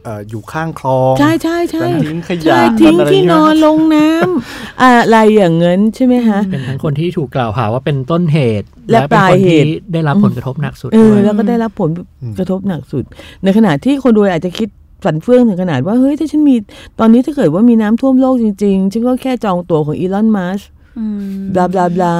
[0.06, 11.90] อ่ออยู่ข้างคลองใช่ใช่ใช่การทิ้งขยะใช่ทิ้งอะไรที่เงี้ยนอนลงน้ำอะไรอย่างเงี้ยใช่ไหมฮะเป็นทั้งคนที่ถูกกล่าวหาว่าเป็นต้นเหตุ และเป็นคนปลายเหตุที่ได้รับผลกระทบหนักสุดเออด้วยแล้วก็ได้รับผล
[12.38, 13.04] กระทบหนักสุด
[13.44, 14.68] ในขณะที่คนรวยอาจจะคิด
[15.04, 16.56] ฝันเฟื่องถึงขนาดว่าเฮ้ยถ้าฉันมี
[16.98, 20.60] ตอนนี้ถ้าเกิดว่ามีน้ำท่วมโลกจริงๆฉันก็แค่จองตั๋วของอีลอนมัส
[20.98, 21.20] อืม
[21.54, 22.16] บลาบลาบลา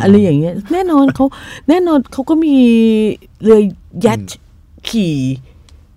[0.00, 1.26] อะไรอย่างเงี้ย แน่นอนเขา
[1.68, 2.56] แน่นอนเขาก็มี
[3.44, 3.60] เรือ
[4.06, 4.18] ยัด
[4.88, 5.14] ขี่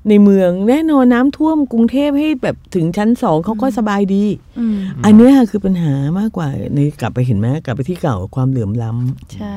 [0.10, 4.24] ในเมืองแน่นอนน้ำท่วมกรุงเทพให้แบบถึงชั้นสองเขาก็สบายดี
[4.60, 9.56] อืมอันเนี้ยคือปัญหามากกว่าในกลับไปเห็นไหมกลับไปที่เก่าความเหลื่อมล้ำใช่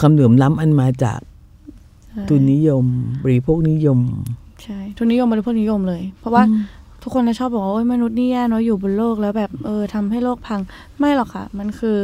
[0.00, 1.20] ความเหลื่อมล้ำอันมาจาก
[2.28, 2.84] ทุนนิยม
[3.24, 3.98] บริโภคนิยม
[4.62, 6.62] ใช่ทุนนิยมบริโภคนิยมเลย เพราะว่าอืม
[7.02, 10.60] ทุกคนจะชอบบอกว่าโอ้ยมนุษย์นี่แย่เนาะอยู่บนโลกแล้วแบบเออทำให้โลกพัง
[10.98, 11.98] ไม่หรอกค่ะ มันคือ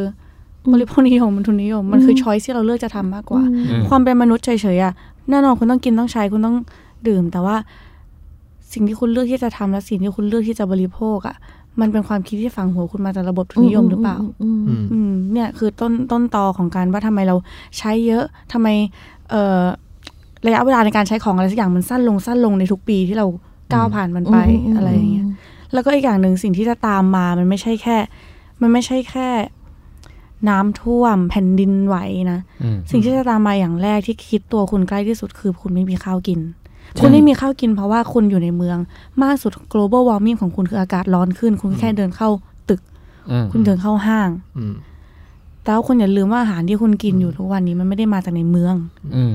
[0.73, 4.93] บริโภคนิยมมันทุนนิยม มันคือช้อยที่เราเลือกจะทำมากกว่าอืมความเป็นมนุษย์เฉยๆอะ
[5.31, 6.57] แน่นอนคุณต้องกินต้องใช้คุณต้อง
[7.09, 7.57] ดื่ม แต่ว่า
[8.73, 11.37] สิ่งที่คุณเลือกที่จะทำและสิ่งที่คุณเลือกที่จะบริโภคอะ
[11.81, 17.37] มันเป็นความคิดที่ฝังหัวคุณมาจากระบบทุนนิยมหรือเปล่าอืมอืมอืมเนี่ยคือต้นต้นตอของการว่าทำไมเรา
[17.79, 18.69] ใช้เยอะทำไม
[19.31, 19.63] เอ่อ
[20.47, 23.27] ระยะเวลาในการใช้ของอะไรสักอย่างมันสั้นลงสั้นลงในทุกปีที่เรา
[23.73, 24.37] ก้าวผ่านมันไป
[24.77, 25.27] อะไรอย่างเงี้ย
[25.73, 27.97] แล้วก็อีกอย่างหนึ่งสิ่งที่จะตามมา มันไม่ใช่แค่
[28.61, 29.29] มันไม่ใช่แค่
[30.49, 31.97] น้ำท่วมแผ่นดินไหว
[32.33, 36.41] นะอืมสิ่งที่จะตามมาอย่างแรกที่คิดตัวคุณใกล้ที่สุดคือคุณไม่มีข้าวกิน
[36.99, 38.79] คุณไม่มีข้าวกินเพราะว่าคุณอยู่ในเมือง
[39.23, 42.29] มากสุด global warming ของคุณคืออากาศร้อนขึ้น คุณแค่เดินเข้า
[42.69, 42.81] ตึก
[43.31, 44.29] อืมคุณเดินเข้าห้าง
[44.59, 44.75] อืม
[45.63, 48.75] แต่ว่าคุณอย่าลืมว่าอาหารที่คุณกินอยู่ทุกวันนี้มันไม่ได้มาจากในเมือง
[49.17, 49.35] อืม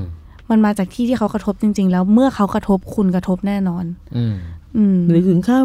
[0.50, 3.86] มันมาจากที่ที่เขากระทบจริง ๆ แล้วเมื่อเขากระทบคุณกระทบแน่นอน
[4.18, 4.36] อืม
[4.78, 5.64] อืมหรือถึงข้าว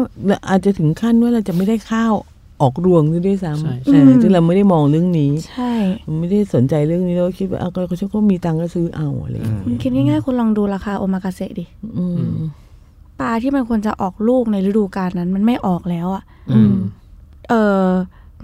[0.49, 2.13] อาจจะถึงขั้นว่าเราจะไม่ได้ข้าว
[2.63, 5.73] ออกรวงด้วยซ้ใช่ำเออซึ่งเราไม่ได้มองเรื่องนี้ ใช่
[6.19, 11.65] ไม่ได้สนใจเรื่องนี้เราคิดว่าเอาก็เขาก็มีตังค์ก็ซื้อเอาอะไรอย่างคุณเงี้ยคิดง่ายๆคุณลองดูราคาโอมากาเสะดิ
[11.97, 12.33] อืม
[13.19, 16.75] ปลาที่มันควรจะออกลูกในฤดูกาลนั้น มันไม่ออกแล้วอะอืม
[17.49, 17.87] เอ่อ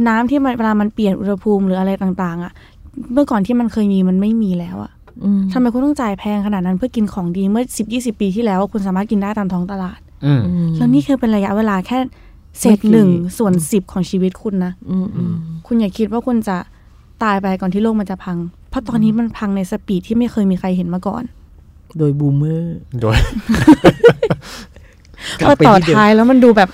[0.08, 2.52] น้ำที่มันเวลามันเปลี่ยนอุณหภูมิหรืออะไรต่าง ๆอะ
[3.14, 4.92] เมื่อก่อนที่มันเคยมีมันไม่มีแล้วอะ
[5.24, 10.42] อืมทำไมคุณต้องจ่ายแพงขนาดนั้นเพื่อกินของดีเมื่อสิบยี่สิบปีที่แล้ว คุณสามารถกินได้ตามท้องตลาดอืม
[10.76, 11.98] แล้วนี่คือเป็นระยะเวลาแค่
[12.58, 15.34] เศษไม่กี่หนึ่งส่วนสิบของชีวิตคุณนะอืมอืม
[15.68, 16.58] คุณอย่าคิดว่าคุณจะ
[17.24, 18.38] ตายไปก่อนที่โลกมันจะพัง
[18.70, 21.24] เพราะตอนนี้มันพังในสปีดที่ไม่เคยมีใครเห็นมาก่อน
[21.98, 23.18] โดยบูมเมอร์โดย
[25.40, 26.70] กลัพอบไปต่อที่เดิมท้ายแล้วมันดูแบบ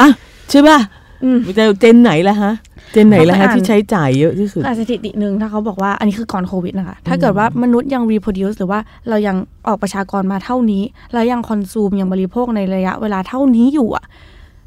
[0.00, 0.08] อะ
[0.50, 0.78] ใช่ป่ะ
[1.24, 2.52] อืมแต่เจนไหนล่ะฮะ
[2.92, 14.04] เจนไหนล่ะต้องไปฮะอ่านที่ใช้จ่ายเยอะที่สุดอาสถิติหนึ่งถ้าเขาบอกว่าอันนี้คือก่อนโควิดนะคะ ถ้าเกิดว่ามนุษย์ยัง reproduce หรือว่าเรายังออกประชากรมาเท่านี้ แล้วยังคอนซูมยังบริโภคในระยะเวลาเท่านี้อยู่อะ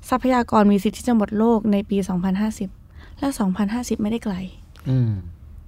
[0.09, 1.97] ทรัพยากรมีสิทธิ์ที่จะหมดโลกในปี
[2.59, 3.27] 2050 และ
[3.65, 4.35] 2050 ไม่ได้ไกล
[4.89, 5.11] อืม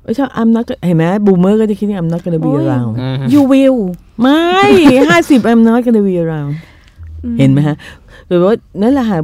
[0.03, 3.79] ไม่ใช่อัมนักเห็นไหมบูมเมอร์ก็จะคิดว่าอัมนักกันบีโอ้ยราวอืม you will
[4.21, 4.43] ไม่
[5.09, 6.47] ห้าสิบอัมนักกันบีราว
[7.39, 7.75] เห็นไหมฮะ
[8.27, 9.19] โดยว่านั่นแหละค่ะ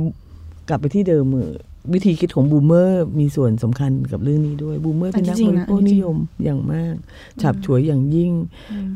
[0.70, 1.54] กลับไปที่เดิมเออ
[1.94, 6.96] วิธีคิดของบูมเมอร์มีส่วนสำคัญกับเรื่องนี้ด้วยบูมเมอร์เป็นนักจริบงๆรินะโภคนิยมอย่างมาก
[7.42, 8.32] ฉับฉวยอย่างยิ่ง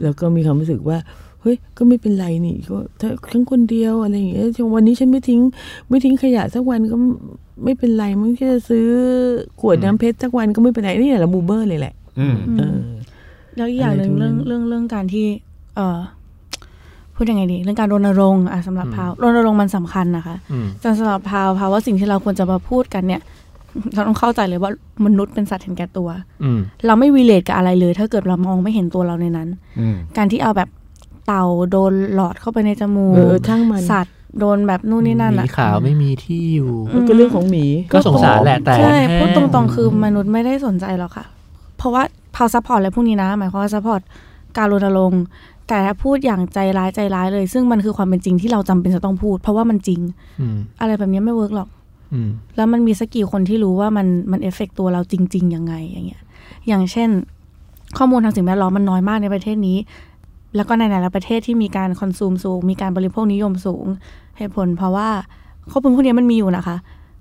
[0.04, 0.98] แล้วก็มีความรู้สึกว่า
[1.44, 4.42] เฮ้ยก็ไม่เป็นไรนี่ก็ถ้าฉันคนเดียวอะไรอย่างเงี้ย
[4.76, 5.42] วันนี้ฉันไม่ทิ้ง
[5.90, 6.96] ไม่ทิ้งขยะสักวันก็
[7.64, 8.88] ไม่เป็นไรมึงแค่จะซื้อ
[9.60, 12.78] ขวดน้ำเพชรสักวันก็ไม่เป็นไรนี่แหละบูมเมอร์เลยแหละอืมเออ
[13.56, 15.26] แล้วอีกอย่างหนึ่งอะไรเรื่องทั้งนั้นเรื่องเรื่องการที่
[15.76, 16.00] เอ่อ
[17.16, 23.22] พูดยังไงดี เรื่องการรณรงค์อะสำหรับพาวรณรงค์มันสำคัญนะคะอืมแต่สำหรับพาวพาวว่าสิ่งที่เราควรจะมาพูดกันเนี่ย
[23.94, 24.72] เราต้องเข้าใจเลยว่า
[25.06, 26.10] มนุษย์เป็นสัตว์เห็นแก่ตัว
[26.44, 29.48] อืมเราไม่วีเลทกับอะไรเลย ถ้าเกิดเรามองไม่เห็นตัวเราในนั้น
[29.80, 30.70] อืมการที่เอาแบบ
[31.28, 41.26] เต่าโดนหลอดเข้าไปในจมูเอกอช่างมันสัตว์โดนแบบนู่นนี่นั่นหมีอะขาวไม่มีที่อยู่มันก็เรื่องของหมีก็สงสารแหละแต่ใช่แห้พูดตรงๆคือมนุษย์ไม่ได้สนใจหรอกค่ะ
[41.78, 42.04] เพราะว่า
[42.36, 44.02] เรา support อะไรพวกนี้นะ หมายความว่า support
[44.58, 45.24] การรณรงค์
[45.68, 50.02] แต่ถ้าพูดอย่างใจร้ายใจร้ายเลย ซึ่งมันคือความเป็นจริงที่เราจำเป็นจะต้องพูด เพราะว่ามันจริง
[50.42, 51.70] อืมอะไรแบบนี้ไม่ work หรอก
[52.14, 56.22] อืมแล้วมันมีสักกี่คนที่รู้ว่ามันมัน affect ตัวเราจริง ๆ ยังไงอย่างเงี้ย
[56.68, 57.10] อย่างเช่น
[57.98, 59.78] ข้อมูลทางสิ่งแวดล้อมมันน้อยมากในประเทศนี้
[60.56, 63.86] แล้วก็ในหลายๆประเทศที่มีการ consume สูง มีการบริโภคนิยมสูง
[64.38, 65.10] เหตุผลเพราะว่า
[65.72, 66.76] ข้อมูลพวกนี้มันมีอยู่นะคะ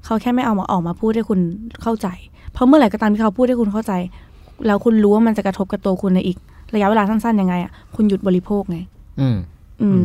[0.05, 1.41] เขาแค่ไม่เอามาออกมาพูดให้คุณ
[1.83, 2.09] เข้าใจ
[2.53, 3.93] เพราะเมื่อไหร่ก็ตามที่เขาพูดให้คุณเข้าใจ
[4.67, 6.37] แล้วคุณรู้ว่ามันจะกระทบกับตัวคุณในอีก
[6.75, 8.79] ระยะเวลาสั้นๆยังไงอะคุณหยุดบริโภคไง
[9.21, 9.37] อืม
[9.83, 10.03] อืม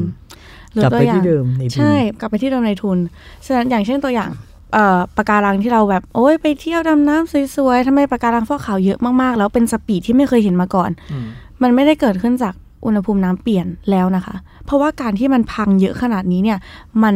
[0.73, 2.97] หรือกลับตัวไปอย่าที่งเดิมในทุนใช่ กลับไปที่เดิมในทุน
[3.45, 4.29] ฉะนั้นอย่างเช่นตัวอย่าง
[4.73, 11.27] เอ่อปะการังที่เราแบบโอ้ยไปเที่ยวดำน้ำสวยๆทำไมปะการังฟอกขาวเยอะมากๆ แล้วเป็นสปีดที่ไม่เคยเห็นมาก่อนอืม
[11.61, 12.53] มันไม่ได้เกิดขึ้นจาก
[12.87, 16.57] อุณหภูมิน้ำเปลี่ยนแล้วนะคะ เพราะว่าการที่มันพังเยอะขนาดนี้เนี่ย
[17.03, 17.15] มัน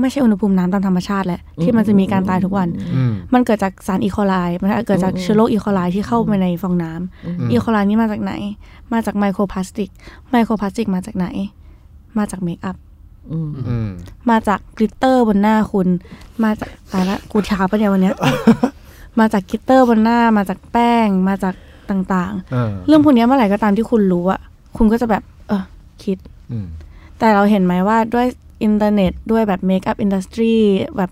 [0.00, 8.32] ไม่ใช่อุณหภูมิน้ำตามธรรมชาติแหละที่มันจะมีการตายทุกวันอืมมันเกิดจากสารอีโคไลมันเกิดจากเชื้อโรคอีโคไลที่เข้าไปในฟองน้ำอีโคไลนี่มาจากไหน
[8.92, 9.90] มาจากไมโครพลาสติก
[10.30, 11.26] ไมโครพลาสติกมาจากไหน
[12.18, 12.76] มาจาก makeup
[13.32, 13.90] อืมอืม
[14.30, 15.88] มาจาก glitter บนหน้าคุณ
[16.44, 18.14] มาจากตายละกูช้าปะเนี่ยวันเนี้ย
[19.18, 21.54] มาจาก glitter บนหน้า มาจากแป้ง มาจาก
[21.90, 24.40] ต่างเออๆเรื่องพวกเนี้ยเมื่อไหร่ก็ตามที่คุณรู้อะ
[24.76, 25.64] คุณก็จะแบบ เออ
[26.04, 26.18] คิด
[26.52, 26.66] อืม
[27.18, 28.26] แต่เราเห็นไหมว่าด้วย
[28.62, 30.54] อินเทอร์เน็ตด้วยแบบ makeup industry
[30.96, 31.10] แบบ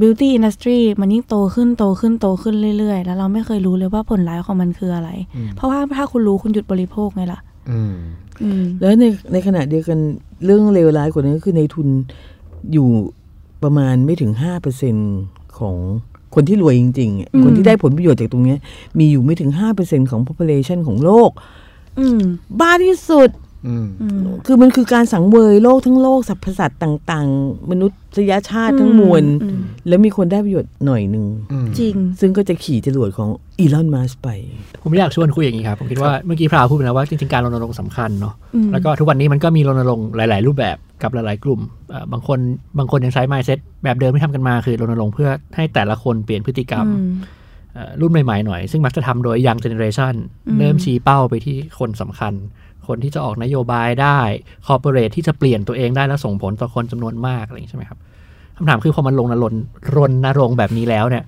[0.00, 7.40] beauty industry มันยิ่งโตขึ้นโตขึ้นโตขึ้นเรื่อยๆ แล้วเราไม่เคยรู้เลยว่าผลลัพธ์ของมันคืออะไรอืมเพราะว่าถ้าคุณรู้คุณหยุดบริโภคไงล่ะ
[7.70, 7.94] อืม
[8.42, 9.98] อืมแล้วในในขณะเดียวกัน
[10.44, 11.88] เรื่องเลวร้ายกว่านั้นก็คือนายทุน
[12.72, 12.88] อยู่
[13.62, 14.94] ประมาณไม่ถึงห้าเปอร์เซ็นต์
[15.58, 15.76] ของ
[16.34, 18.58] คนที่รวยจริงๆอะอืมคนที่ได้ผลประโยชน์จากตรงเนี้ย
[18.98, 19.50] มีอยู่ไม่ถึง
[19.80, 21.69] 5%ของ population ของโลกอืม
[22.60, 23.30] บ้าที่สุด
[23.68, 27.86] อืมอืมคือมันคือการสังเวยโลกทั้งโลกสรรพสัตว์ต่าง ๆ มนุ
[28.16, 33.28] ษยชาติทั้งมวลอืมแล้วมีคนได้ประโยชน์หน่อยหนึ่งอืมจริง ซึ่งก็จะขี่จรวดของ
[33.58, 34.28] อีลอนมัสไป
[34.82, 41.60] ผมอยากชวนคุยอย่างนี้ครับ ผมคิดว่าเมื่อกี้พราวพูดไปแล้วว่าจริง ๆ การรณรงค์สำคัญเนาะอืมแล้วก็ทุกวันนี้มันก็มีรณรงค์หลาย ๆ รูปแบบกับหลาย ๆ กลุ่ม
[41.90, 42.38] เอ่อบางคน
[42.78, 47.39] บางคนยังใช้ mindset แบบเดิมที่ทำกันมาคือรณรงค์เพื่อให้แต่ละคนเปลี่ยนพฤติกรรมอืมเอ่อ
[48.00, 50.14] รุ่นใหม่ๆหน่อย ซึ่งมักจะทำโดย young generation
[50.46, 52.32] อืมเริ่มชี้เป้าไปที่คนสำคัญ
[52.86, 54.18] คนที่จะออกนโยบายได้
[54.66, 57.98] corporate ที่จะเปลี่ยนตัวเองได้แล้วส่งผลต่อคนจำนวนมากอะไรอย่างนี้ใช่ไหมครับ
[58.56, 59.54] คำถามคือพอมันลงนรน
[59.96, 61.24] รณรงค์แบบนี้แล้วเนี่ย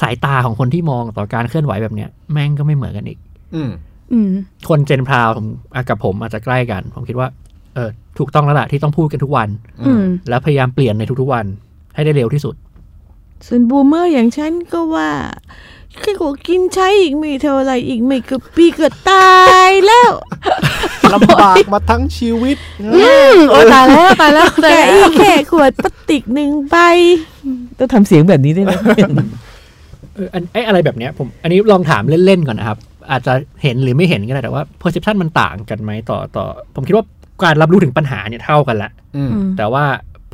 [0.00, 3.18] สายตาของคนที่มองต่อการเคลื่อนไหวแบบเนี้ย แม่งก็ไม่เหมือนกันอีก
[3.54, 3.70] อืม
[4.12, 4.30] อืม
[4.68, 7.28] คนเจนพราวผมอะกับผมอาจจะใกล้กัน ผมคิดว่า
[7.74, 9.48] เออ ถูกต้องแล้วล่ะที่ต้องพูดกันทุกวัน
[9.86, 11.46] อืมแล้วพยายามเปลี่ยนในทุกๆวัน
[11.94, 12.54] ให้ได้เร็วที่สุด
[13.46, 15.10] ส่วนบูมเมอร์อย่างฉันก็ว่า
[16.00, 19.30] แค่ขอกินใช้อีกไม่เท่าไหรอีกไม่เกือบปีเกือบตา
[19.68, 20.10] ยแล้ว
[21.12, 22.56] ลำบากมาทั้งชีวิต
[23.50, 26.76] โอ้ตายแล้วตายแล้วตายแต่แล้วอีกแค่ขวดพลาสติกหนึ่งใบ
[27.78, 28.72] ต้องทำเสียงแบบนี้ได้ไหม
[30.14, 32.78] เอออันไอ้อะไรแบบเนี้ยผมอันนี้ลองถามเล่นๆก่อนนะครับ
[33.10, 33.32] อาจจะ
[33.62, 37.04] เห็นหรือไม่เห็นก็ได้แต่ว่า perception มันต่างกันไหมต่อต่อ ผมคิดว่า
[37.44, 39.84] การรับรู้ถึงปัญหาเนี่ยเท่ากันแหละอืมอืมแต่ว่า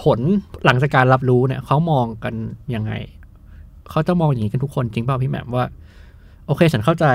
[0.02, 0.18] ผล
[0.64, 2.34] หลังจากการรับรู้เนี่ยเขามองกัน
[2.74, 2.92] ยังไง
[3.90, 5.66] เขาจะมองอย่างนี้กันทุกคนจริงเปล่าพี่แหม่มว่า
[6.46, 7.06] โอเคฉันเข้าใจ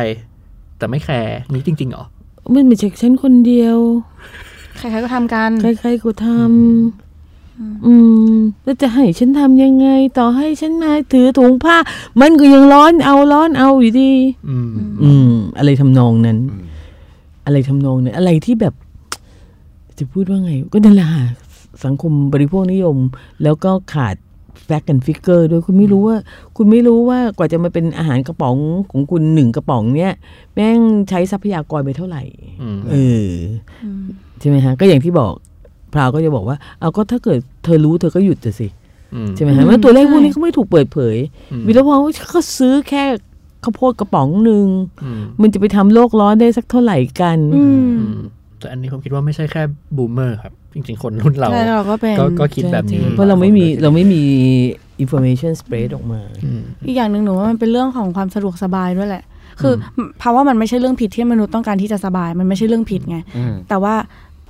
[0.77, 2.03] แต่ไม่แคร์นี้จริงๆเหรอ
[2.55, 3.77] มันไม่ใช่ฉันคนเดียว
[4.77, 7.93] ใครๆก็ทำกัน ใครๆก็ทำอื
[8.34, 11.75] มแล้วจะให้ฉันทำยังไง ต่อให้ฉันมาถือถุงผ้า
[12.21, 14.11] มันก็ยังร้อนเอาร้อนเอาอยู่ดี
[14.49, 14.69] อืม
[15.03, 16.65] อืม อะไรทำนองนั้นอืม
[17.45, 18.73] อะไรทำนองนั้น อะไรที่แบบ
[19.99, 21.25] จะพูดว่าไง ก็นั่นแหละค่ะ
[21.86, 22.97] สังคมบริโภคนิยม
[23.43, 24.15] แล้วก็ขาด
[24.64, 26.17] fact and figure ด้วยคุณไม่รู้ว่า
[26.57, 28.57] คุณไม่รู้ว่ากว่าจะมาเป็นอาหารกระป๋อง
[28.91, 30.13] ของคุณหนึ่งกระป๋องเนี้ย
[30.53, 32.23] แม่งใช้ทรัพยากรไปเท่าไหร่
[32.61, 33.30] อืมเออ
[33.84, 33.86] อ
[34.39, 35.34] ใช่ไหมฮะ ก็อย่างที่บอก
[35.93, 38.67] พราวก็จะบอกว่าเอาก็ถ้าเกิดเธอรู้เธอก็หยุดจะสิ
[39.13, 41.17] อืมใช่ไหมฮะว่าตัวเลขพวกนี้เขาไม่ถูกเปิดเผย
[41.51, 43.03] อืมวิลพงศ์เขาซื้อแค่
[43.63, 44.67] ข้าวโพดกระป๋องหนึ่ง
[45.03, 48.19] อืมมันจะไปทำโลกร้อนได้สักเท่าไหร่กันอืมอืม
[48.59, 49.63] แต่อันนี้ผมคิดว่าไม่ใช่แค่
[49.95, 54.24] บูมเมอร์ครับ จริงๆ คนรุ่นเราใช่เราก็เป็นก็ก็คิดแบบนี้ เพราะเราไม่มีเราไม่มี
[55.03, 59.24] information spread ออกมาอืมอีกอย่างหนึ่งหนูว่ามันเป็นเรื่องของความสะดวกสบายด้วยแหละ
[59.61, 63.95] คืออเพราะว่ามันไม่ใช่เรื่องผิดที่มนุษย์ต้องการที่จะสบาย มันไม่ใช่เรื่องผิดไงอืมแต่ว่า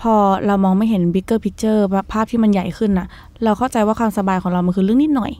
[0.01, 0.13] พอ
[0.47, 1.79] เรามองไม่เห็น bigger picture
[2.11, 3.07] ภาพที่มันใหญ่ขึ้นน่ะ
[3.43, 5.31] เราเข้าใจว่าความสบายของเรามันคือเรื่องนิดหน่อย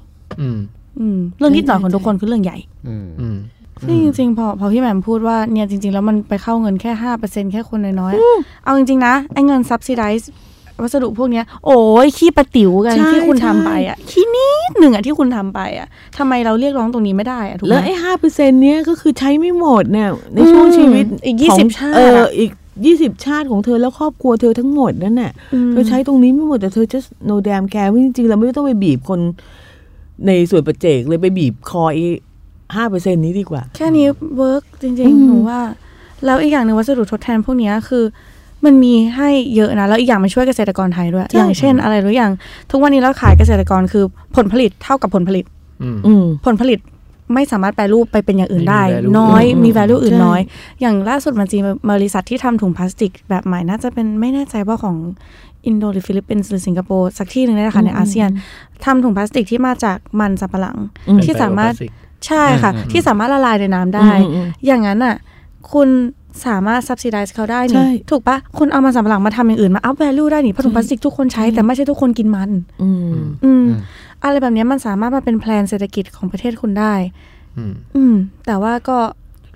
[0.42, 0.58] อืม
[1.00, 2.58] อืมเรื่องนิดหน่อยของทุกคนคือเรื่องใหญ่
[2.88, 3.38] อืมอืม
[3.86, 8.24] ซึ่งจริงๆพอพอพี่แหม่มพูดว่าเนี่ยจริง ๆ แล้วมันไปเข้าเงินแค่ห้าเปอร์เซ็นแค่คนน้อยๆอะ
[8.64, 10.26] เอาจริง ๆ นะ ไอ้เงิน subsidize
[10.84, 22.52] วัสดุพวกเนี้ย โอ้ยขี้ประติ๋วกันใช่ที่คุณใช่ทำไปอะขี้นิดหนึ่งอะที่คุณทำไปอะทำไมเราเรียกร้องตรงนี้ไม่ได้อะถูกไหมแล้วไอ้ห้าเปอร์เซ็นต์เนี้ยก็คือใช้ไม่หมดเนี่ยในช่วงอืมชีวิตของอีก20ชาติเอออะอีก
[22.86, 25.32] ยี่สิบชาติของเธอแล้วครอบครัวเธอทั้งหมดนั่นน่ะ
[25.68, 29.20] มเธอใช้ตรงนี้ไม่หมดแต่เธอจะ no damn care ว่าจริงๆเราไม่ต้องไปบีบคน
[30.28, 32.06] ในส่วนปัจเจกเลยไปบีบคออี
[32.76, 34.06] ห้าเปอร์เซ็นต์นี้ดีกว่า แค่นี้
[34.38, 35.60] work จริงอืมๆหนูว่า
[36.26, 38.04] แล้วอีกอย่างหนึ่งวัสดุทดแทนพวกเนี้ยคือ
[38.66, 42.32] มันมีให้เยอะนะ แล้วอีกอย่างมันช่วยเกษตรกรไทยด้วย อย่างเช่นอะไรหรืออย่าง
[42.72, 44.04] ทุกวันนี้เราขายเกษตรกรคือ
[44.36, 45.46] ผลผลิตเท่ากับผลผลิต
[45.84, 46.80] อืมอืมผลผลิต
[47.34, 50.42] ไม่สามารถแปรรูปไปเป็นอย่างอื่นได้ไม่มี value น้อยอืมมี value อื่นใช่น้อย
[50.82, 54.96] อย่างล่าสุดมันจะมีบริษัทที่ทำถุงพลาสติก แบบใหม่น่าจะเป็นไม่แน่ใจว่าของ
[55.66, 58.30] อินโดหรือฟิลิปปินส์หรือสิงคโปร์สักที่หนึ่งนี่แหละค่ะในอาเซียน
[58.86, 60.78] ทำถุงพลาสติกที่มาจากมันสำปะหลัง
[61.10, 65.16] อืมที่สามารถเป็น bioplastic ใช่ค่ะอืมที่สามารถละลายในน้ำได้อืมอืมอย่างนั้นอะ
[65.72, 65.90] คุณ
[66.46, 72.52] สามารถ subsidize เขาได้ใช่นี่ถูกปะคุณเอามันสำปะหลังมาทำอย่างอื่นมา up value ได้นี่เพราะถุงพลาสติกทุกคนใช้แต่ไม่ใช่ทุกคนกินมัน
[72.82, 73.82] อืมอืมอืมอืม
[74.24, 76.94] อะไรแบบเนี้ยมันสามารถมาเป็นแพลนเศรษฐกิจของประเทศคุณได้
[77.58, 78.16] อืมอืม
[78.46, 78.98] แต่ว่าก็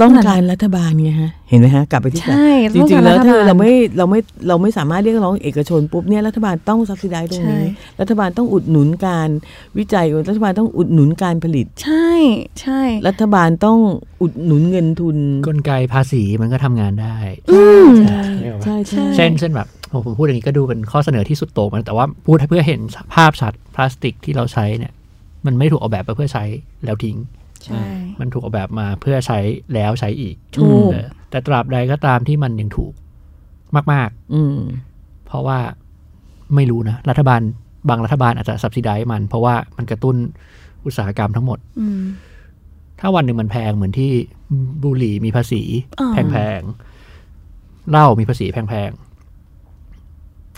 [0.02, 9.30] ต้องการรัฐบาลไงฮะเห็นไหมฮะกลับไปที่ใช่จริงๆแล้วต้องถ้าการเราไม่เราไม่เราไม่สามารถเรียกร้องเอกชนปุ๊บเนี่ยรัฐบาลต้องซับซิไดตรงนี้ใช่รัฐบาลต้องอุดหนุนการ
[9.78, 12.10] วิจัยรัฐบาลต้องอุดหนุนการผลิต ใช่
[12.62, 13.80] ใช่ รัฐบาลต้อง
[14.22, 15.18] อุดหนุนเงินทุน
[15.48, 17.18] กลไกภาษีมันก็ทำงานได้
[17.52, 22.82] อืมใช่ไหมวะใช่ใช่เช่นเช่นแบบโอ้ผมพูดอย่างนี้ก็ดูเป็นข้อเสนอที่สุดโต่งมันแต่ว่าพูดให้เพื่อเห็น
[23.16, 24.94] ภาพชัดพลาสติกที่เราใช้เนี่ย
[25.46, 26.44] มันไม่ถูกออกแบบมาเพื่อใช้
[26.86, 27.43] แล้วทิ้งใช่
[28.20, 29.39] มันถูกออกแบบมาเพื่อใช้
[29.74, 32.93] แล้วใช้อีกถูกเออแต่ตราบใดก็ตามที่มันยังถูก
[33.93, 35.59] มากอืมๆเพราะว่า
[36.55, 37.41] ไม่รู้นะ รัฐบาล
[37.89, 40.16] บางรัฐบาลอาจจะสับซิได้มัน เพราะว่ามันกระตุ้น
[40.86, 42.01] อุตสาหกรรมทั้งหมดอืม
[42.99, 44.11] ถ้าวันหนึ่งมันแพงเหมือนที่
[44.84, 45.61] บุหรี่มีภาษี
[45.99, 49.03] อ่าแพงๆเหล้ามีภาษีแพงๆ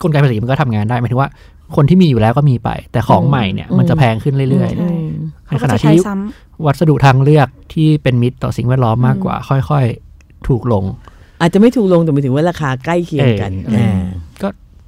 [0.06, 1.30] กลไกภาษีมันก็ทำงานได้หมายถึงว่า
[1.76, 10.84] คนที่มีอยู่แล้วก็มีไป แต่ของใหม่เนี่ยมันจะแพงขึ้นเรื่อยใช่อืมๆในเขาขก็ณะจะใช้ที่ซ้ำวัสดุทางเลือกที่เป็นมิตรต่อสิ่งแวดล้อมมากกว่า ค่อยๆ ถูกลง
[11.41, 14.03] อาจจะไม่ถูกลงแต่หมายถึงว่าราคาใกล้เคียงกันเอออ่อ่า
[14.41, 14.47] ก็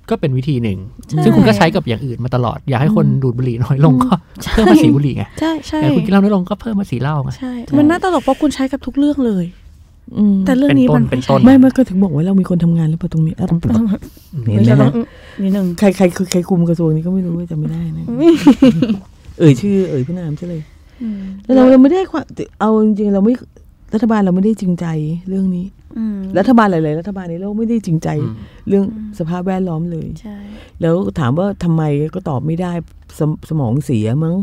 [0.10, 4.12] ก็เป็นวิธีหนึ่งใช่ซึ่งคุณก็ใช้กับอย่างอื่นมาตลอด อยากให้คนดูดบุหรี่น้อยลงก็
[4.54, 9.67] เพิ่มภาษีบุหรี่ไงใช่ใช่อยากให้คุณกินเหล้าน้อยลงก็เพิ่มภาษีเหล้าไงใช่มันน่าตลกเพราะคุณใช้กับทุกเรื่องเลยอืม
[10.46, 13.46] แต่เรื่องนี้มันเป็นต้นไม่ไม่ก็ถึงบอกว่าเรามีคนทำงานหรือเปล่าตรงนี้อะ
[14.44, 15.08] ไม่เห็นใช่ไหมต้องฮะ
[15.42, 18.06] นิดนึงใครใครใครคุมกระทรวงนี้ก็ไม่รู้ว่าจะไม่ได้นะ
[19.40, 20.62] เอ่ยชื่อ เอ่ยพระนามใช่เลย
[21.02, 22.26] อืมแล้วเราเราไม่ได้ความ
[22.60, 23.34] เอาจริงๆเราไม่
[23.94, 24.86] รัฐบาลเราไม่ได้จริงใจ
[25.30, 25.66] เรื่องนี้
[25.98, 28.34] อืมรัฐบาลหลายๆรัฐบาลในโลกไม่ได้จริงใจอืม
[28.68, 28.86] เรื่อง
[29.20, 30.38] สภาพแวดล้อมเลยใช่
[30.82, 31.84] แล้วถามว่าทำไม
[32.16, 32.72] ก็ตอบไม่ได้
[33.20, 34.36] สมสมองเสียมั้ง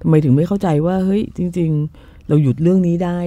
[0.00, 3.18] ทำไมถึงไม่เข้าใจว่าเฮ้ยจริง ๆ เราหยุดเรื่องนี้ได้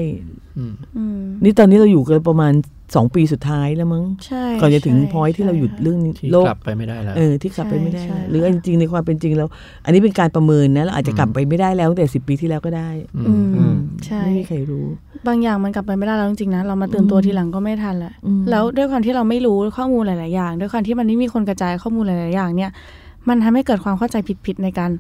[0.58, 2.54] อืมอืมนี่ตอนนี้เราอยู่กันประมาณ
[2.96, 9.48] สองปีสุดท้ายแล้วมั้งใช่ก่อนจะถึงใช่พอยที่เราหยุดเรื่องนี้ที่โลกกลับไปไม่ได้แล้วเออที่กลับไปไม่ได้ใช่หรือจริงๆในความเป็นจริงแล้ว
[9.86, 13.76] อันนี้เป็นการประเมินนะเราอาจจะกลับไปไม่ได้แล้วตั้งแต่สิบปีที่แล้วก็ได้ อืมอืม
[14.06, 14.86] ใช่ไม่มีใครรู้
[15.28, 22.72] บางอย่างมันกลับไปไม่ได้แล้วจริงๆนะเรามาตื่นตัวทีหลังก็ไม่ทันแหละอืมแล้วด้วยความที่เราไม่รู้ข้อมูลหลายๆอย่าง ด้วยความที่มันไม่มีคนกระจายข้อมูลหลายๆอย่างเนี่ย
[23.28, 24.92] มันทำให้เกิดความเข้าใจผิดๆในการ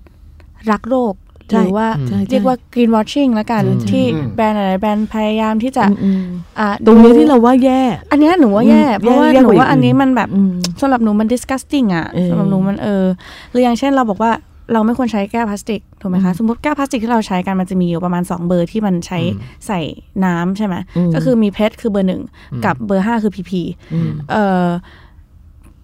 [0.72, 1.14] รักษ์โลก
[1.52, 6.24] ใช่หรือว่าใช่ใช่เรียกว่า green washing ละกันอืมที่อืมแบรนด์หลายๆแบรนด์พยายามที่จะอืม
[6.60, 7.82] อ่าตรงนี้ที่เราว่าแย่
[8.12, 13.06] อันเนี้ยหนูว่าแย่อืมเพราะว่าแย่หนูกว่าว่าอันนี้อื่นมันแบบอืมสำหรับหนูมัน disgusting อะเออสำหรับหนูมันเออ
[13.52, 14.32] หรืออย่างเช่นเราบอกว่า
[14.74, 19.20] เราไม่ควรใช้แก้วพลาสติกถูกไหมคะ สมมติแก้วพลาสติกที่เราใช้กันมันจะมีอยู่ประมาณ 2 เบอร์ที่มันใช้
[19.68, 19.80] ใส่
[20.26, 22.22] น้ำใช่ไหมอืมก็คือมี PET คือเบอร์หนึ่ง
[22.66, 23.62] กับเบอร์ห้าคือ PP
[23.94, 24.68] อืมเอ่อ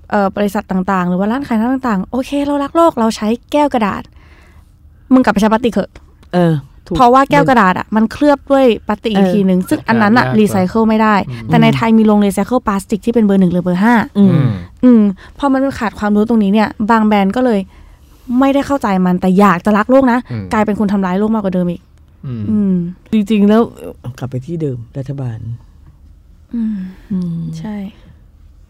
[0.09, 4.03] เอ่อบริษัทต่างๆ หรือว่าร้านขายน้ำต่างๆ โอเค เรารักโลกเราใช้แก้วกระดาษ
[5.13, 5.89] มึงกลับไปใช้พลาสติกเถอะ
[6.33, 6.53] เออ
[6.87, 14.31] ถูกเพราะว่าแก้วกระดาษอะมันเคลือบด้วยพลาสติกอีกเออทีหนึ่งซึ่งอันนั้นอะยากกว่ารีไซเคิลไม่ได้ แต่ในไทยมีโรงรีไซเคิลพลาสติกที่เป็นเบอร์หนึ่งหรือเบอร์ห้าอืม
[14.83, 15.01] อืม
[15.39, 17.59] พอมันขาดความรู้ตรงนี้เนี่ย บางแบรนด์ก็เลย
[18.39, 21.81] ไม่ได้เข้าใจมันแต่อยากจะรักโลกนะอืมกลายเป็นคนทำร้ายโลกมากกว่าเดิมอีก
[22.25, 22.73] อืมอืม
[23.13, 23.61] จริงๆแล้ว
[24.01, 25.39] เอ่อกลับไปที่เดิมรัฐบาล
[26.55, 26.77] อืม
[27.11, 27.75] อืมใช่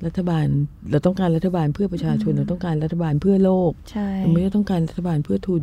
[0.05, 0.45] รัฐบาล
[0.91, 5.61] เราต้องการรัฐบาลเพื่อประชาชนเราต้องการรัฐบาลเพื่อโลกใช่เราไม่ได้ต้องการรัฐบาลเพื่อทุน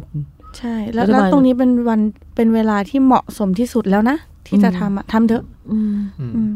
[0.59, 2.01] ใช่ แล้วรัฐแล้วบาลตรงนี้เป็นวัน
[2.37, 5.97] เป็นเวลาที่เหมาะสมที่สุดแล้วนะ ที่จะอืมทำอะทำเถอะอืม
[6.35, 6.53] อืม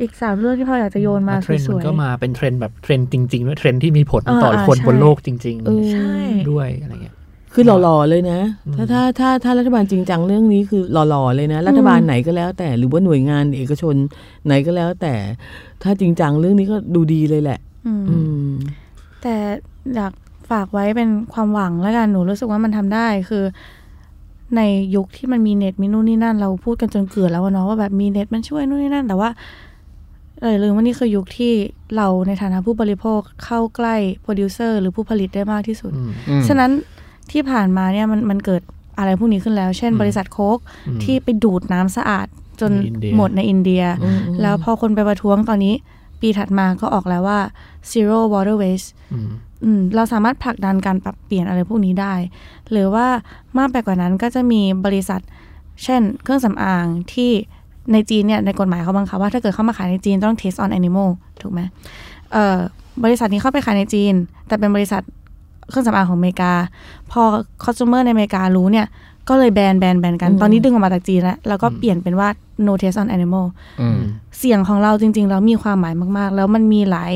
[0.00, 7.14] อีกสามเรื่องที่พ่ออยากจะโยนมาแล้วเทรนด์สมัวนยก็มาเป็นเทรนด์แบบเทรนด์จริงๆด้วยเทรนด์ที่มีผลอ่าต่ออ่าคนใช่บนโลกจริงเออๆใช่ๆด้วยอะไรเงี้ย
[7.54, 8.40] คือหล่อๆเลยนะ
[8.76, 13.94] ถ้าถ้าถ้าถ้ารัฐบาลจริงจังเรื่องนี้คือหล่อๆเลยนะ รัฐบาลไหนก็แล้ว แต่หรือว่าหน่วยงานเอกชน
[14.46, 15.14] ไหนก็แล้ว แต่
[15.82, 18.16] ถ้าจริงจังเรื่องนี้ก็ดูดีเลยแหละ อืมอื
[18.48, 18.50] ม
[19.22, 19.36] แต่
[19.94, 20.12] อยาก
[20.50, 23.44] ฝากไว้เป็นความหวังแล้วกันหนูรู้สึกว่ามันทำได้คือ
[24.56, 24.62] ใน
[24.96, 29.30] ยุคที่มันมีเน็ตมีนู่นนี่นั่น เราพูดกันจนเกิดแล้วอะเนาะว่าแบบมีเน็ตมันช่วยนู่นนี่นั่น แต่ว่า
[30.40, 31.52] เออลืมว่านี่คือยุคที่
[31.96, 36.70] เราในฐานะผู้บริโภคเข้าใกล้โปรดิวเซอร์หรือผู้ผลิตได้มากที่สุดอืมอืมฉะนั้น
[37.32, 38.62] ที่ผ่านมาเนี่ยมันมันเกิด
[38.98, 42.26] อะไรพวกนี้ขึ้นแล้ว เช่นอืมบริษัทโค้กอืมที่ไปดูดน้ำสะอาด
[42.60, 45.74] จนในอินเดียหมดในอินเดียอืมแล้วพอคนไปประท้วงตอนนี้
[46.20, 47.40] ปีถัดมาก็ออกแล้วว่า
[47.92, 49.30] zero water waste อืมอืม
[49.96, 52.14] เราสามารถผลักดันการปรับเปลี่ยนอะไรพวกนี้ได้
[52.70, 53.06] หรือว่า
[53.58, 55.20] มากไปกว่านั้นก็จะมีบริษัท
[55.84, 57.30] เช่น เครื่องสำอางที่
[57.92, 61.08] ในจีนเนี่ยในกฎหมายเขาบังคับว่าถ้าเกิดเข้ามาขายในจีนต้อง test on animal
[61.40, 61.60] ถูกไหม
[62.32, 62.58] เอ่อ
[63.04, 64.14] บริษัทนี้เข้าไปขายในจีน
[64.48, 65.02] แต่เป็นบริษัท
[65.70, 66.52] เครื่องสำอางของอเมริกา
[67.10, 67.22] พอ
[67.64, 68.86] consumer ในอเมริการู้เนี่ย
[69.28, 72.28] ก็เลยแบนแบนแบนกันอืมตอนนี้ดึงออกมาจากจีนแล้ว แล้วก็เปลี่ยนเป็นว่า
[72.66, 73.46] no test on animal
[73.80, 74.00] อืม
[74.38, 77.12] เสียงของเราจริงๆแล้วมีความหมายมาก ๆ แล้วมันมีหลาย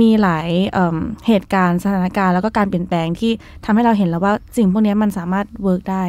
[0.00, 0.96] มีหลายเอิ่ม
[1.26, 3.32] เหตุการณ์สถานการณ์แล้วก็การเปลี่ยนแปลงที่
[3.64, 6.04] ทำให้เราเห็นแล้วว่าสิ่งพวกนี้มันสามารถเวิร์กได้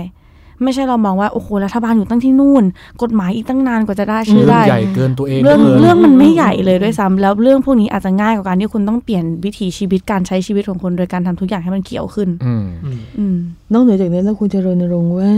[0.63, 2.63] ไม่ใช่เรามองว่าโอ้โหรัฐบาลอยู่ตั้งที่นู่น
[3.01, 13.38] กฎหมายอีกตั้งนานกว่าจะได้ชื่อเรื่องได้ใหญ่เกินตัวเองเรื่องหลืกินเรื่องมันไม่ใหญ่เลยด้วยซ้ำแล้วเรื่องพวกนี้อาจจะง่ายกว่าการที่คุณต้องเปลี่ยนวิถีชีวิตการใช้ชีวิตของคนโดยการทำทุกอย่างให้มันเขียวขึ้นอืมอืมอืม
[13.74, 15.32] นอกเหนือจากนั้นเราควรจะรณรงค์ว่า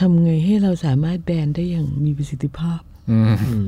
[0.00, 2.95] ทำไงให้เราสามารถแบนได้อย่างมีประสิทธิภาพอืม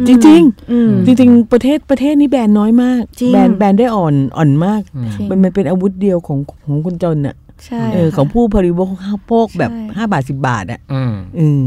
[0.07, 8.73] จริงอืมๆจริงๆประเทศประเทศนี้แบนน้อยมากจริงแบนแบนได้อ่อนอ่อนมากอืมจริงมันมันเป็นอาวุธเดียวของของคนจนอะใช่เออค่ะของผู้บริ
[9.27, 11.63] โภคแบบใช่ห้าบาทสิบบาทอะอืมอืม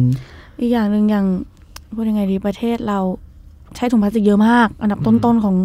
[0.60, 1.26] อีกอย่างหนึ่งอย่าง
[1.96, 3.00] พูดยังไงดีประเทศเรา
[3.76, 5.56] ใช้ถุงพลาสติกเยอะมาก อันดับต้นๆของ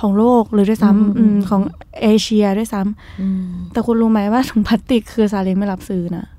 [0.00, 1.62] ของโลกเลยด้วยซ้ำอืมอืมของ
[2.02, 6.37] เอเชียด้วยซ้ำแต่คุณรู้ไหมว่าถุงพลาสติกคือซาเล้งไม่รับซื้อนะอื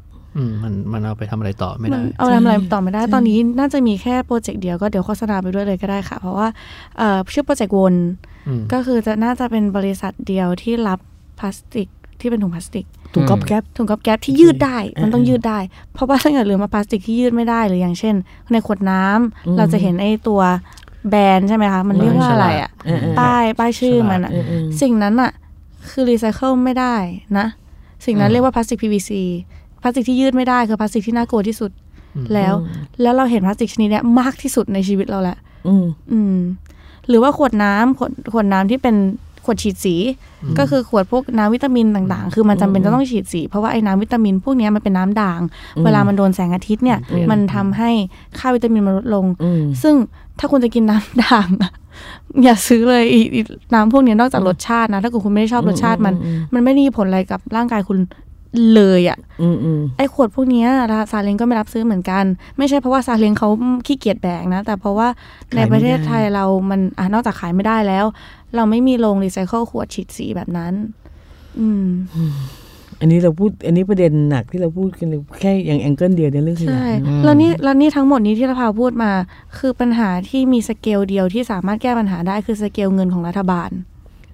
[0.50, 6.48] มมันมันเอาไปทำอะไรต่อไม่มัได้มันเอาทำอะไรต่อไม่ได้ใช่ตอนนี้น่าจะมีแค่ project เดียวก็เดี๋ยวโฆษณาไปด้วยเลยก็ได้ค่ะ เพราะว่า
[6.98, 7.96] เอ่อชื่อ project วน
[8.48, 11.00] อืมก็คือจะน่าจะเป็นบริษัทเดียวที่รับ
[11.40, 11.88] พลาสติก
[12.20, 15.60] ที่เป็นถุงพลาสติกถุงก๊อบแก๊บถุงก๊อบแก๊บที่ยืดได้เออมันต้องยืดได้
[15.94, 18.16] เพราะว่าถ้าเกิดลืมมาพลาสติกที่ยืดไม่ได้หรืออย่างเช่น
[18.52, 20.42] ในขวดน้ำอืมเราจะเห็นไอ้ตัว
[21.10, 25.32] แบรนด์ใช่ไหมคะ มันเรียกว่าอะไรอะเออเออป้ายป้ายชื่อมันอะเออเออสิ่งนั้นอะ
[25.90, 26.96] คือรีไซเคิลไม่ได้
[27.38, 27.48] นะ
[28.06, 29.12] สิ่งนั้นอืมเรียกว่าพลาสติก PVC
[29.82, 31.72] พลาสติกที่ยืดไม่ได้คือพลาสติกที่น่ากลัวที่สุด
[32.16, 32.54] อืมแล้ว
[33.02, 36.38] แล้วเราเห็นพลาสติกชนิดเนี้ยมากที่สุดในชีวิตเราแหละอืมอืม
[37.08, 38.96] หรือว่าขวดน้ำขวดขวดน้ำที่เป็น
[39.46, 39.96] ขวดฉีดสี
[40.60, 45.42] ก็คือขวดพวกน้ำวิตามินต่างๆ คือมันจำเป็นจะต้องฉีดสี เพราะว่าไอ้น้ำวิตามินพวกเนี้ยมันเป็นน้ำด่าง
[45.78, 47.92] อืมเวลามันโดนแสงอาทิตย์เนี่ยอืมมันทำให้
[48.38, 49.96] ค่าวิตามินมันลดลงอืมซึ่ง
[50.40, 51.72] ถ้าคุณจะกินน้ำด่างอะ
[52.44, 53.42] อย่าซื้อเลยอีอี
[53.74, 57.98] น้ำพวกเนี้ยนอกจากรสชาตินะ ถ้าเกิดคุณไม่ได้ชอบรสชาติมันอืมมันไม่ได้มีผลอะไรกับร่างกายคุณ
[58.74, 60.68] เลยอะอืมอืมไอ้ขวดพวกเนี้ย
[61.12, 62.26] ซาเล้งก็ไม่รับซื้อเหมือนกัน
[62.58, 63.50] ไม่ใช่เพราะว่าซาเล้งเขา
[63.88, 65.08] ขี้เกียจแบกนะ แต่เพราะว่า
[65.56, 68.06] ในประเทศไทยเรามันอะนอกจากขายไม่ได้แล้ว
[68.56, 70.74] เราไม่มีโรงรีไซเคิลขวดฉีดสีแบบนั้น
[71.60, 71.88] อืม
[73.00, 79.12] อันนี้เราพูด อันนี้ประเด็นหนักที่เราพูดกันเลยแค่อย่าง angle เดียวในเรื่องขยะใช่เนอะแล้วนี่แล้วนี่ทั้งหมดนี้ที่เราพาพูดมา
[79.58, 83.70] คือปัญหาที่มีสเกลเดียวที่สามารถแก้ปัญหาได้คือสเกลเงินของรัฐบาล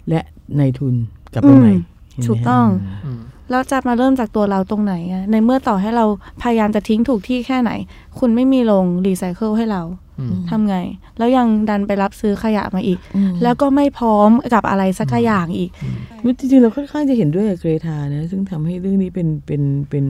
[0.10, 0.96] และนายทุน
[1.34, 2.68] กลับไปใหม่อืมเห็นไหมถูกต้อง
[3.06, 6.06] อืม แล้วจะมาเริ่มจากตัวเราตรงไหนอะในเมื่อต่อให้เรา
[6.42, 7.72] พยายามจะทิ้งถูกที่แค่ไหน
[8.20, 9.82] คุณไม่มีโรงรีไซเคิลให้เรา
[10.20, 10.78] อืมทำไง
[11.18, 15.70] แล้วยังดันไปรับซื้อขยะมาอีกอืมแล้วก็ไม่พร้อมกับอะไรสักอย่างอีก
[16.40, 20.06] จริงๆเราค่อนข้างจะเห็นด้วยกับเกรทานะซึ่งทำให้เรื่องนี้เป็นเป็นเป็น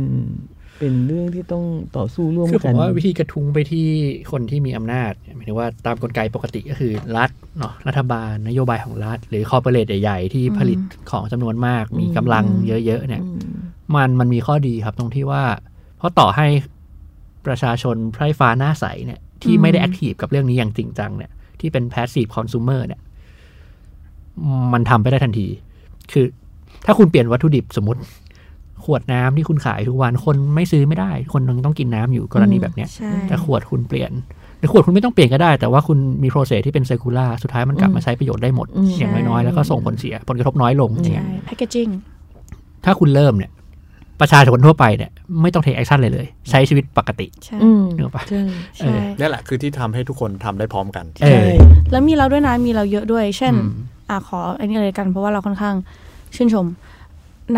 [0.79, 1.63] เป็นเรื่องที่ต้อง
[1.97, 3.87] ต่อสู้ร่วมกันคือผมว่าวิธีกระทุ้งไปที่
[4.31, 10.79] คนที่มีอำนาจหมายถึงว่าตามกลไกปกติก็คือรัฐเนาะรัฐบาลนโยบายของรัฐ หรือ corporate ใหญ่ๆ ที่ผลิต
[11.11, 13.55] ของจำนวนมาก มีกำลังเยอะๆเนี่ยอืม
[13.95, 15.43] มันมันมีข้อดีครับตรงที่ว่า
[15.97, 16.47] เพราะต่อให้
[17.45, 23.01] ประชาชนไพร่ฟ้าหน้าใสเนี่ย ที่ไม่ได้อืม active กับเรื่องนี้อย่างจริงจังเนี่ยที่เป็น passive consumer เนี่ย
[24.73, 25.47] มันทำไปได้ทันที
[26.13, 26.25] คือ
[26.85, 28.01] ถ้าคุณเปลี่ยนวัตถุดิบสมมติ
[28.85, 34.11] ขวดน้ำที่คุณขายทุกวันคนไม่ซื้อไม่ได้ คนนึงต้องกินน้ำอยู่กรณีแบบเนี้ยใช่แต่ขวดคุณเปลี่ยน
[34.59, 41.87] หรือขวดคุณไม่ต้องเปลี่ยนก็ได้ แต่ว่าคุณมี process ที่เป็น circular สุดท้ายมันกลับมาใช้ประโยชน์ได้หมดอืมอย่างน้อยๆแล้วก็ส่งผลเสียผลกระทบน้อยลงอย่างเงี้ยใช่ packaging
[42.85, 43.51] ถ้าคุณเริ่มเนี่ย
[44.21, 45.11] ประชาชนทั่วไปเนี่ย
[45.41, 48.41] ไม่ต้อง take action เลยเลย ใช้ชีวิตปกติใช่อืมนึกออกปะใช่
[48.77, 51.49] ใช่นี่แหละคือที่ทำให้ทุกคนทำได้พร้อมกันเอใช่อ
[51.91, 53.71] แล้วมีเราด้วยนะมีเราเยอะด้วย เช่นอืม
[54.09, 55.75] อะขออันนี้เลยกันเพราะว่าเราค่อนข้าง
[56.35, 56.65] ชื่นชม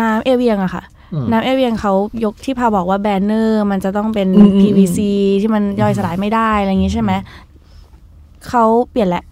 [0.00, 0.97] น้ำเอเวียงอะค่ะอืม
[1.30, 1.92] น้ำเอเวียงเขา
[2.24, 4.98] ยกที่พาบอกว่า banner มันจะต้องเป็นอืมอืม PVC
[5.40, 7.12] ที่มันย่อยสลายไม่ได้อะไรอย่างงี้ใช่ไหม
[8.48, 9.24] เขาเปลี่ยนแหละ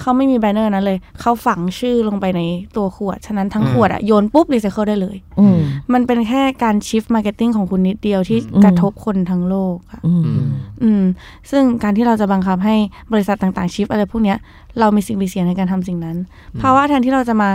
[0.00, 2.40] เขาไม่มี banner นั้นเลย เขาฝังชื่อลงไปใน
[2.76, 5.58] ตัวขวด ฉะนั้นทั้งอืมขวดอะโยนปุ๊บรีไซเคิลได้เลยอืม
[5.92, 10.46] มันเป็นแค่การ shift marketing ของคุณนิดเดียวที่อืมกระทบคนทั้งโลกค่ะอืมอืม
[10.82, 11.02] อืม
[11.50, 12.76] ซึ่งการที่เราจะบังคับให้
[13.12, 14.38] บริษัทต่างๆชิฟอะไรพวกเนี้ย
[14.80, 16.16] เรามีสิ่งมีเสียในการทำสิ่งนั้น
[16.58, 17.50] เพราะว่าแทนที่เราจะมา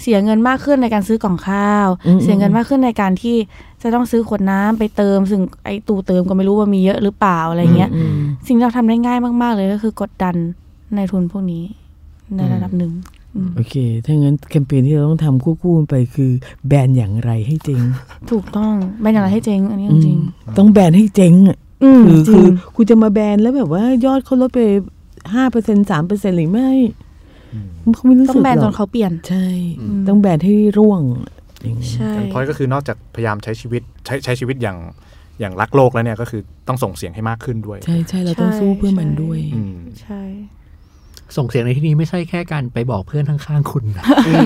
[0.00, 3.36] เสียเงินมากขึ้นในการซื้อกล่องข้าวอืมเสียเงินมากขึ้นในการที่
[3.82, 8.16] จะต้องซื้อขวดน้ำไปเติม ซึ่งไอตู้เติมก็ไม่รู้ว่ามีเยอะหรือเปล่าอะไรเงี้ยอืม
[8.46, 10.36] สิ่งที่เราทำได้ง่ายมาก ๆ เลยก็คือกดดัน
[10.94, 11.64] ในทุนพวกนี้
[12.36, 12.92] ในระดับหนึ่ง
[13.36, 13.74] อืมโอเค
[14.04, 16.30] ถ้างั้นแคมเปญที่เราต้องทำควบคู่กันไปคือ
[16.66, 17.82] แบนอย่างไรให้เจ๊ง
[18.30, 22.44] ถูกต้องไม่อย่างไรให้เจ๊ง อันนี้จริงอืมต้องแบนให้เจ๊งอะๆอืมคือจคืริอง
[22.76, 24.60] คุณจะมาแบนแล้วแบบว่ายอดเขาลดไป
[25.34, 26.70] ห้าเปอร์เซ็นสามเปอร์เซ็นหรือไม่
[27.94, 29.46] เขาไม่รู้ต้อสึงกแบนหรจอกนเขาเปลี่ยน ใช่
[29.80, 31.00] อืมต้องแบนให้ร่วง
[31.62, 34.78] อย่างนี้ใช่พอยก็คือนอกจากพยายามใช้ชีวิตใช้ใช้ชีวิตอย่าง
[35.40, 40.22] อย่างรักโลกแล้วเนี่ยก็คือต้องส่งเสียงให้มากขึ้นด้วย ใช่ใช่เราต้องสู้เพื่อมันด้วยอืมใช่
[41.36, 44.04] ส่งเสียงในที่นี้ไม่ใช่แค่การไปบอกเพื่อนข้างๆคุณนะ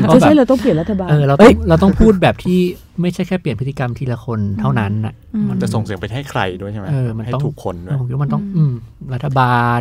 [0.08, 2.58] ใช่ใช่เราต้องเปลี่ยนรัฐบาลเออเราต้อ้อยงเราต้องพูดแบบที่
[3.00, 8.72] ไม่ใช่แค่เปลี่ยนพฤติกรรมทีละคนเท่านั้นน่ะอืมมันจะส่งเสียงไปให้ใครด้วยใช่ไหมเออมันให้ต้องถูกคนด้วยผมคิดว่ามันต้องอืม
[9.14, 9.80] รัฐบาล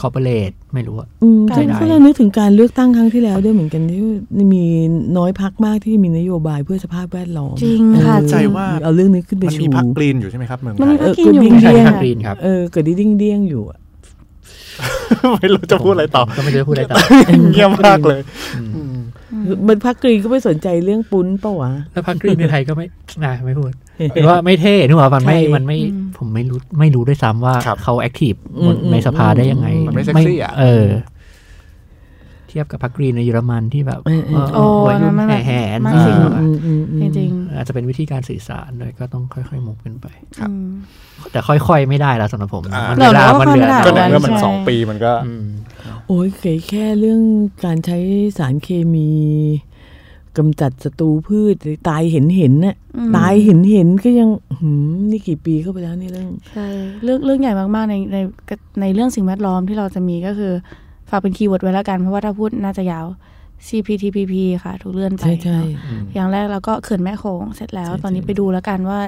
[0.00, 4.02] คอร์ปอเรทไม่รู้อะอืมใช่ซึ่งได้ถ้าเรานึกถึงการเลือกตั้งครั้งที่แล้วด้วยเหมือนกันที่
[4.54, 4.64] มี
[5.18, 13.78] น้อยพักมากที่มีนโยบายเพื่อสภาพแวดล้อมจริงค่ะเออจใจริงว่าเอาเรื่องนี้ขึ้นไปมันชูมีพักกรีนอยู่ใช่ไหมครับเมืองมันไทมียพัเอกอกินอยู่ก็ดิ้งใช่เดี้ยงทางกรีนครับเออเกิดดิ้งเดี้ยงอยู่อะ
[15.38, 16.96] ไม่รู้จะพูดอะไรต่อ ก็ไม่รู้จะพูดอะไรต่อ
[17.52, 18.20] เงียบมากเลย
[18.56, 18.96] อืมอืม
[19.68, 22.86] มันพักกรีนก็ไม่สนใจเรื่องปุ้นปะวะ แล้วพักกรีนในไทยก็ไม่
[23.24, 23.72] น่าไม่พูด
[24.14, 30.86] หรือว่าไม่เท่นึกว่ามันไม่ใช่มันไม่อืมผมไม่รู้ไม่รู้ด้วยซ้ำว่าครับเขาแอคทีฟอืมในสภาได้ยังไงมันไม่เซ็กซี่อะเออ
[32.48, 40.68] เทียบกับพักกรีนในเยอรมันที่แบบเออเออเออวัยรุ่นโอ้อันนั้นมันแบบแห่ๆมันเอสิ่งออืมอืมอืมจริงอาจจะเป็นวิธีการสื่อสารเลยก็ต้องค่อยๆมุกขึ้นไปๆอืม
[41.32, 45.46] แต่ค่อยๆไม่ได้แล้วสำหรับผมอ่ามัมันเราเวลาเราก็มันเหลือค่อยไม่ได้ก็ในน้อยเมื่อมันใช่สองปีมันก็อืม
[46.06, 47.20] โอ้ยเคยแค่เรื่อง
[47.64, 47.98] การใช้
[48.38, 49.10] สารเคมี
[50.38, 51.54] กำจัดศัตรูพืช
[51.88, 54.28] ตายเห็นเห็นน่ะอืมตายเห็นเห็นก็ยัง
[54.60, 56.66] หืมนี่กี่ปีเข้าไปแล้วนี่เรื่องใช่
[57.04, 58.18] เรื่องเรื่องใหญ่มากๆในใน
[58.80, 60.52] ในเรื่องสิ่งแวดล้อมที่เราจะมีก็คือ
[61.10, 63.06] ฝากเป็น keyword ไว้แล้วกัน เพราะว่าถ้าพูดน่าจะยาว
[63.68, 64.34] CPTPP
[64.64, 68.98] ค่ะ ถูกเลื่อนไปใช่ใช่อืมอย่างแรกเราก็เขื่อนแม่โขงเสร็จแล้วใช่ตอนนี้ใช่ไปดูแล้วกันว่า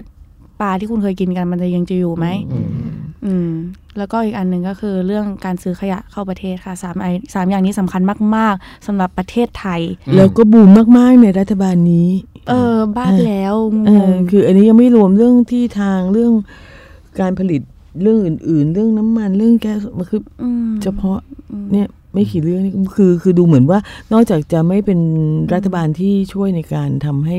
[0.60, 2.68] ปลาที่คุณเคยกินกันมันจะยังจะอยู่ไหมอืม
[3.26, 3.50] อืม
[3.98, 8.02] แล้วก็อีกอันหนึ่งก็คือเรื่องการซื้อขยะเข้าประเทศค่ะสามไอสามอย่างนี้สำคัญ
[8.36, 10.68] มาก ๆสำหรับประเทศไทยอืมแล้วก็บูม
[10.98, 12.08] มาก ๆ ในรัฐบาลนี้
[12.48, 13.54] เออ บ้านแล้ว
[13.86, 16.32] เออ คืออันนี้ยังไม่รวมเรื่องที่ทางเรื่อง
[17.20, 17.62] การผลิต
[18.00, 20.20] เรื่องอื่น ๆ เรื่องน้ำมันเรื่องแก๊สมันคือ
[20.68, 21.18] มเฉพาะ
[21.72, 23.78] เนี่ยไม่กี่เรื่องนี่คือคือดูเหมือนว่า
[24.12, 25.00] นอกจากจะไม่เป็น
[25.54, 27.38] รัฐบาลที่ช่วยในการทำให้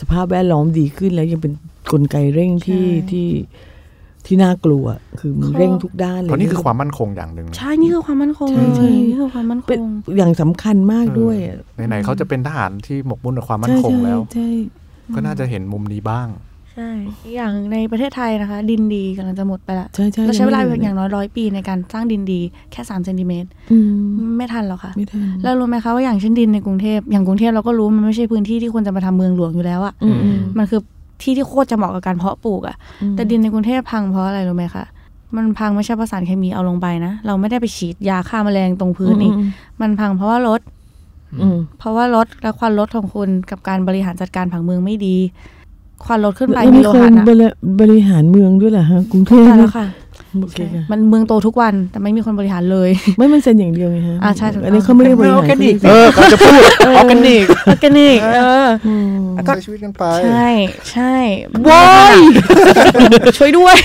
[0.00, 1.52] สภาพแวดล้อมดีขึ้นแล้วยังเป็น
[1.92, 3.28] กลไกเร่งที่ที่
[4.26, 4.84] ที่น่ากลัว
[5.20, 9.80] คือมันเร่งทุกด้านเลยเพราะนี่คือความมั่นคงอย่างหนึ่งใช่นี่คือความมั่นคงใช่ใช่เลยนี่คือความมั่นคเป็น
[10.14, 11.56] งอย่างสำคัญมากด้วยอะ
[11.88, 14.48] ไหนๆเขาจะเป็นทหารที่หมกมุ่นกับความมั่นใช่คงใช่แล้วใช่
[15.14, 16.28] ก็น่าจะเห็นมุมนี้บ้าง
[16.74, 16.90] ใช่
[17.24, 22.40] อีกอย่างในประเทศไทยนะคะ ดินดีกำลังจะหมดไปละใช่ใช่เราใช้เวลาไม่อย่างน้อยร้อยปีในการสร้างดินดี
[22.72, 30.80] แค่สามเซนติเมตรอืมไม่ทันหรอกค่ะไม่ทันแล้วรู้ไหมคะว่าอย่างเช่นดินในกรุงเทพอย่างกรุงเทพเราก็รู้มันไม่ใช่พื้นที่ที่ควรจะมาทำเมืองหลวงอยู่แล้วอะอืมอืมมันคือ
[31.22, 32.76] ที่ที่โคตรจะเหมาะกับการเพาะปลูกอะ
[33.16, 34.84] แต่ดินในกรุงเทพพังเพราะอะไรรู้ไหมคะ
[35.36, 39.32] มันพังไม่ใช่เพราะสารเคมีเอาลงไปนะ เราไม่ได้ไปฉีดยาฆ่าแมลงตรงพื้นนี่
[39.80, 40.60] มันพังเพราะว่ารถ
[41.40, 45.16] อืมเพราะว่ารถและควันรถของคุณกับการบริหารจัดการผังเมืองไม่ดี
[46.04, 47.46] ควันรถขึ้นไปแล้วมีมีโลคนหะนะบริ
[47.80, 49.86] บริหารเมืองด้วยเหรอฮะกรุงเทพใช่แล้วค่ะ
[50.42, 60.48] โอเคค่ะมันเมืองโตทุกวันแต่ไม่มีคนบริหารเลย ไม่มันเซ็นอย่างเดียวไงฮะอ่าใช่ถูกต้องอันนี้เขาไม่ได้บริหารเป็นออร์แกนิกเออก็จะพูด organic organic เอออืมใช้ชีวิตกันไป ใช่
[60.90, 61.14] ใช่
[61.64, 61.82] โว้
[62.14, 62.16] ย
[63.38, 63.76] ช่วยด้วย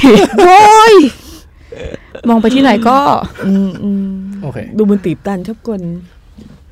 [0.45, 0.93] โว้ย
[2.29, 2.97] มองไปที่ไหนก็
[3.47, 4.05] อืมอืม
[4.43, 5.81] โอเค ดูมันตีบตันชอบกล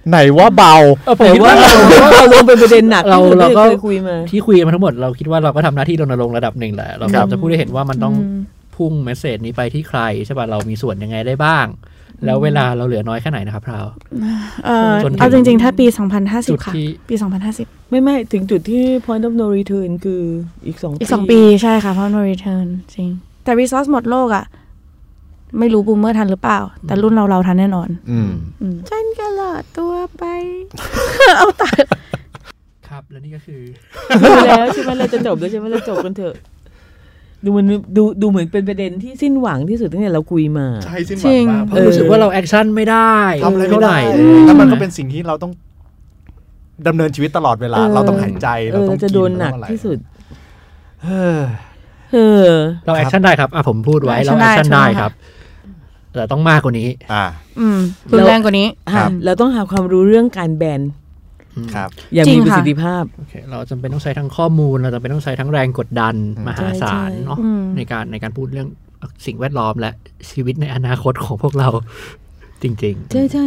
[0.09, 1.71] ไหนว่าเบาเออผมแต่คิดว่าว่าเรา
[2.13, 8.15] เราลงเป็นประเด็นหนักเราที่เราก็เคยคุยมาที่คุยกันมาทั้งหมดเราคิดว่าเราก็ทำหน้าที่รณรงค์ระดับหนึ่งแหละเราครับจะพูดได้เห็นว่ามันต้อง
[8.75, 11.67] พุ่งเมสเซจนี้ไปที่ใครใช่ป่ะเรามีส่วนยังไงได้บ้าง
[12.25, 13.85] แล้วเวลาเราเหลือน้อยแค่ไหนนะครับพราว
[14.65, 17.15] เออจนถึงเอาจริง ๆ ถ้าปีจุด2050 ค่ะที่ปี
[17.53, 20.21] 2050 ไม่ไม่ถึงจุดที่ point of no return คือ
[20.67, 23.09] อีกสองอีก2ปีใช่ค่ะเพราะ no return จริง
[23.43, 24.45] แต่ resource หมดโลกอะ
[25.59, 28.29] ไม่รู้บูมเมอร์ทันหรือเปล่า แต่รุ่นเราเราทันแน่นอน อืม
[28.61, 30.23] อืมฉันก็หลอดตัวไป
[32.87, 33.61] ครับ และนี่ก็คือ
[34.21, 36.35] ดูแล้วใช่ไหมเราจะจบแล้วใช่ไหมเราจบกันเถอะ
[37.45, 37.65] ดูมัน
[37.97, 45.51] ดูดูเหมือนเป็นประเด็นที่สิ้นหวังที่สุดตั้งแต่เราคุยมา ใช่สิ้นหจริวังงมากเพราะรู้สึกว่าเราแอคชั่นไม่ได้ทำอะไรไม่เท่าไหได้ร่เลยแล้วมันก็เป็นสิ่งที่เราต้อง
[46.87, 49.97] ดำเนินชีวิตตลอดเวลาเออเราต้องหายใจเออต้อเรางจะกิโดนหนักเราต้องอะไรที่สุด
[51.03, 51.39] เออ
[52.13, 52.17] เอ
[52.47, 52.51] อ
[52.85, 55.11] เราแอคชั่นได้ครับอะผมพูดไว้ action เราแอคชั่นได้ได้ใช่ไหมครับ
[56.15, 57.25] แต่ต้องมากกว่านี้ อ่า
[57.59, 57.79] อืม
[58.11, 60.81] รุนแรงกว่านี้ครับ เราต้องหาความรู้เรื่องการแบน
[61.75, 68.67] ครับ อย่างจริมีงประค่ะ สิทธิภาพ โอเคเราจำเป็นต้องใช้ทั้งข้อมูล เราจำเป็นต้องใช้ทั้งแรงกดดันอืมมหาศาลใช่ใช่เนาะอืม ในการในการพูดเรื่อง
[69.25, 69.91] สิ่งแวดล้อมและ
[70.31, 71.69] ชีวิตในอนาคตของพวกเรา
[72.63, 73.45] จริงๆใช่ใช่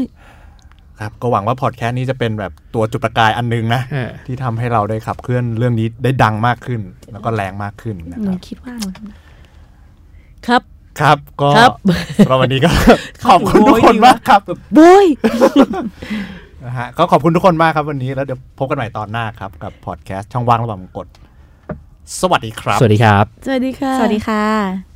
[1.01, 6.81] ครับ ก็หวังว่าพอดแคสต์นี้จะเป็นแบบตัวจุดประกายอันหนึงนะเออ ที่ทำให้เราได้ขับเคลื่อนเรื่องนี้ได้ดังมากขึ้น
[7.13, 9.17] แล้วก็แรงมากขึ้นนะหคนูรับ คิดว่าหนูทำได้
[10.47, 10.63] ครับ
[11.03, 11.71] ครับ ก็ครับ
[12.27, 12.71] สำหรับวันนี้ก็
[13.27, 14.41] ขอบคุณทุกคนมากครับ
[14.75, 15.07] โว้ย
[16.65, 21.07] นะฮะก็ขอบคุณทุกคนมากครับวันนี้แล้วเดี๋ยวพบกันใหม่ตอนหน้าครับ กับพอดแคสต์ช่องว่างระหว่างกฎ
[22.21, 24.90] สวัสดีครับ สวัสดีครับ สวัสดีค่ะ สวัสดีค่ะ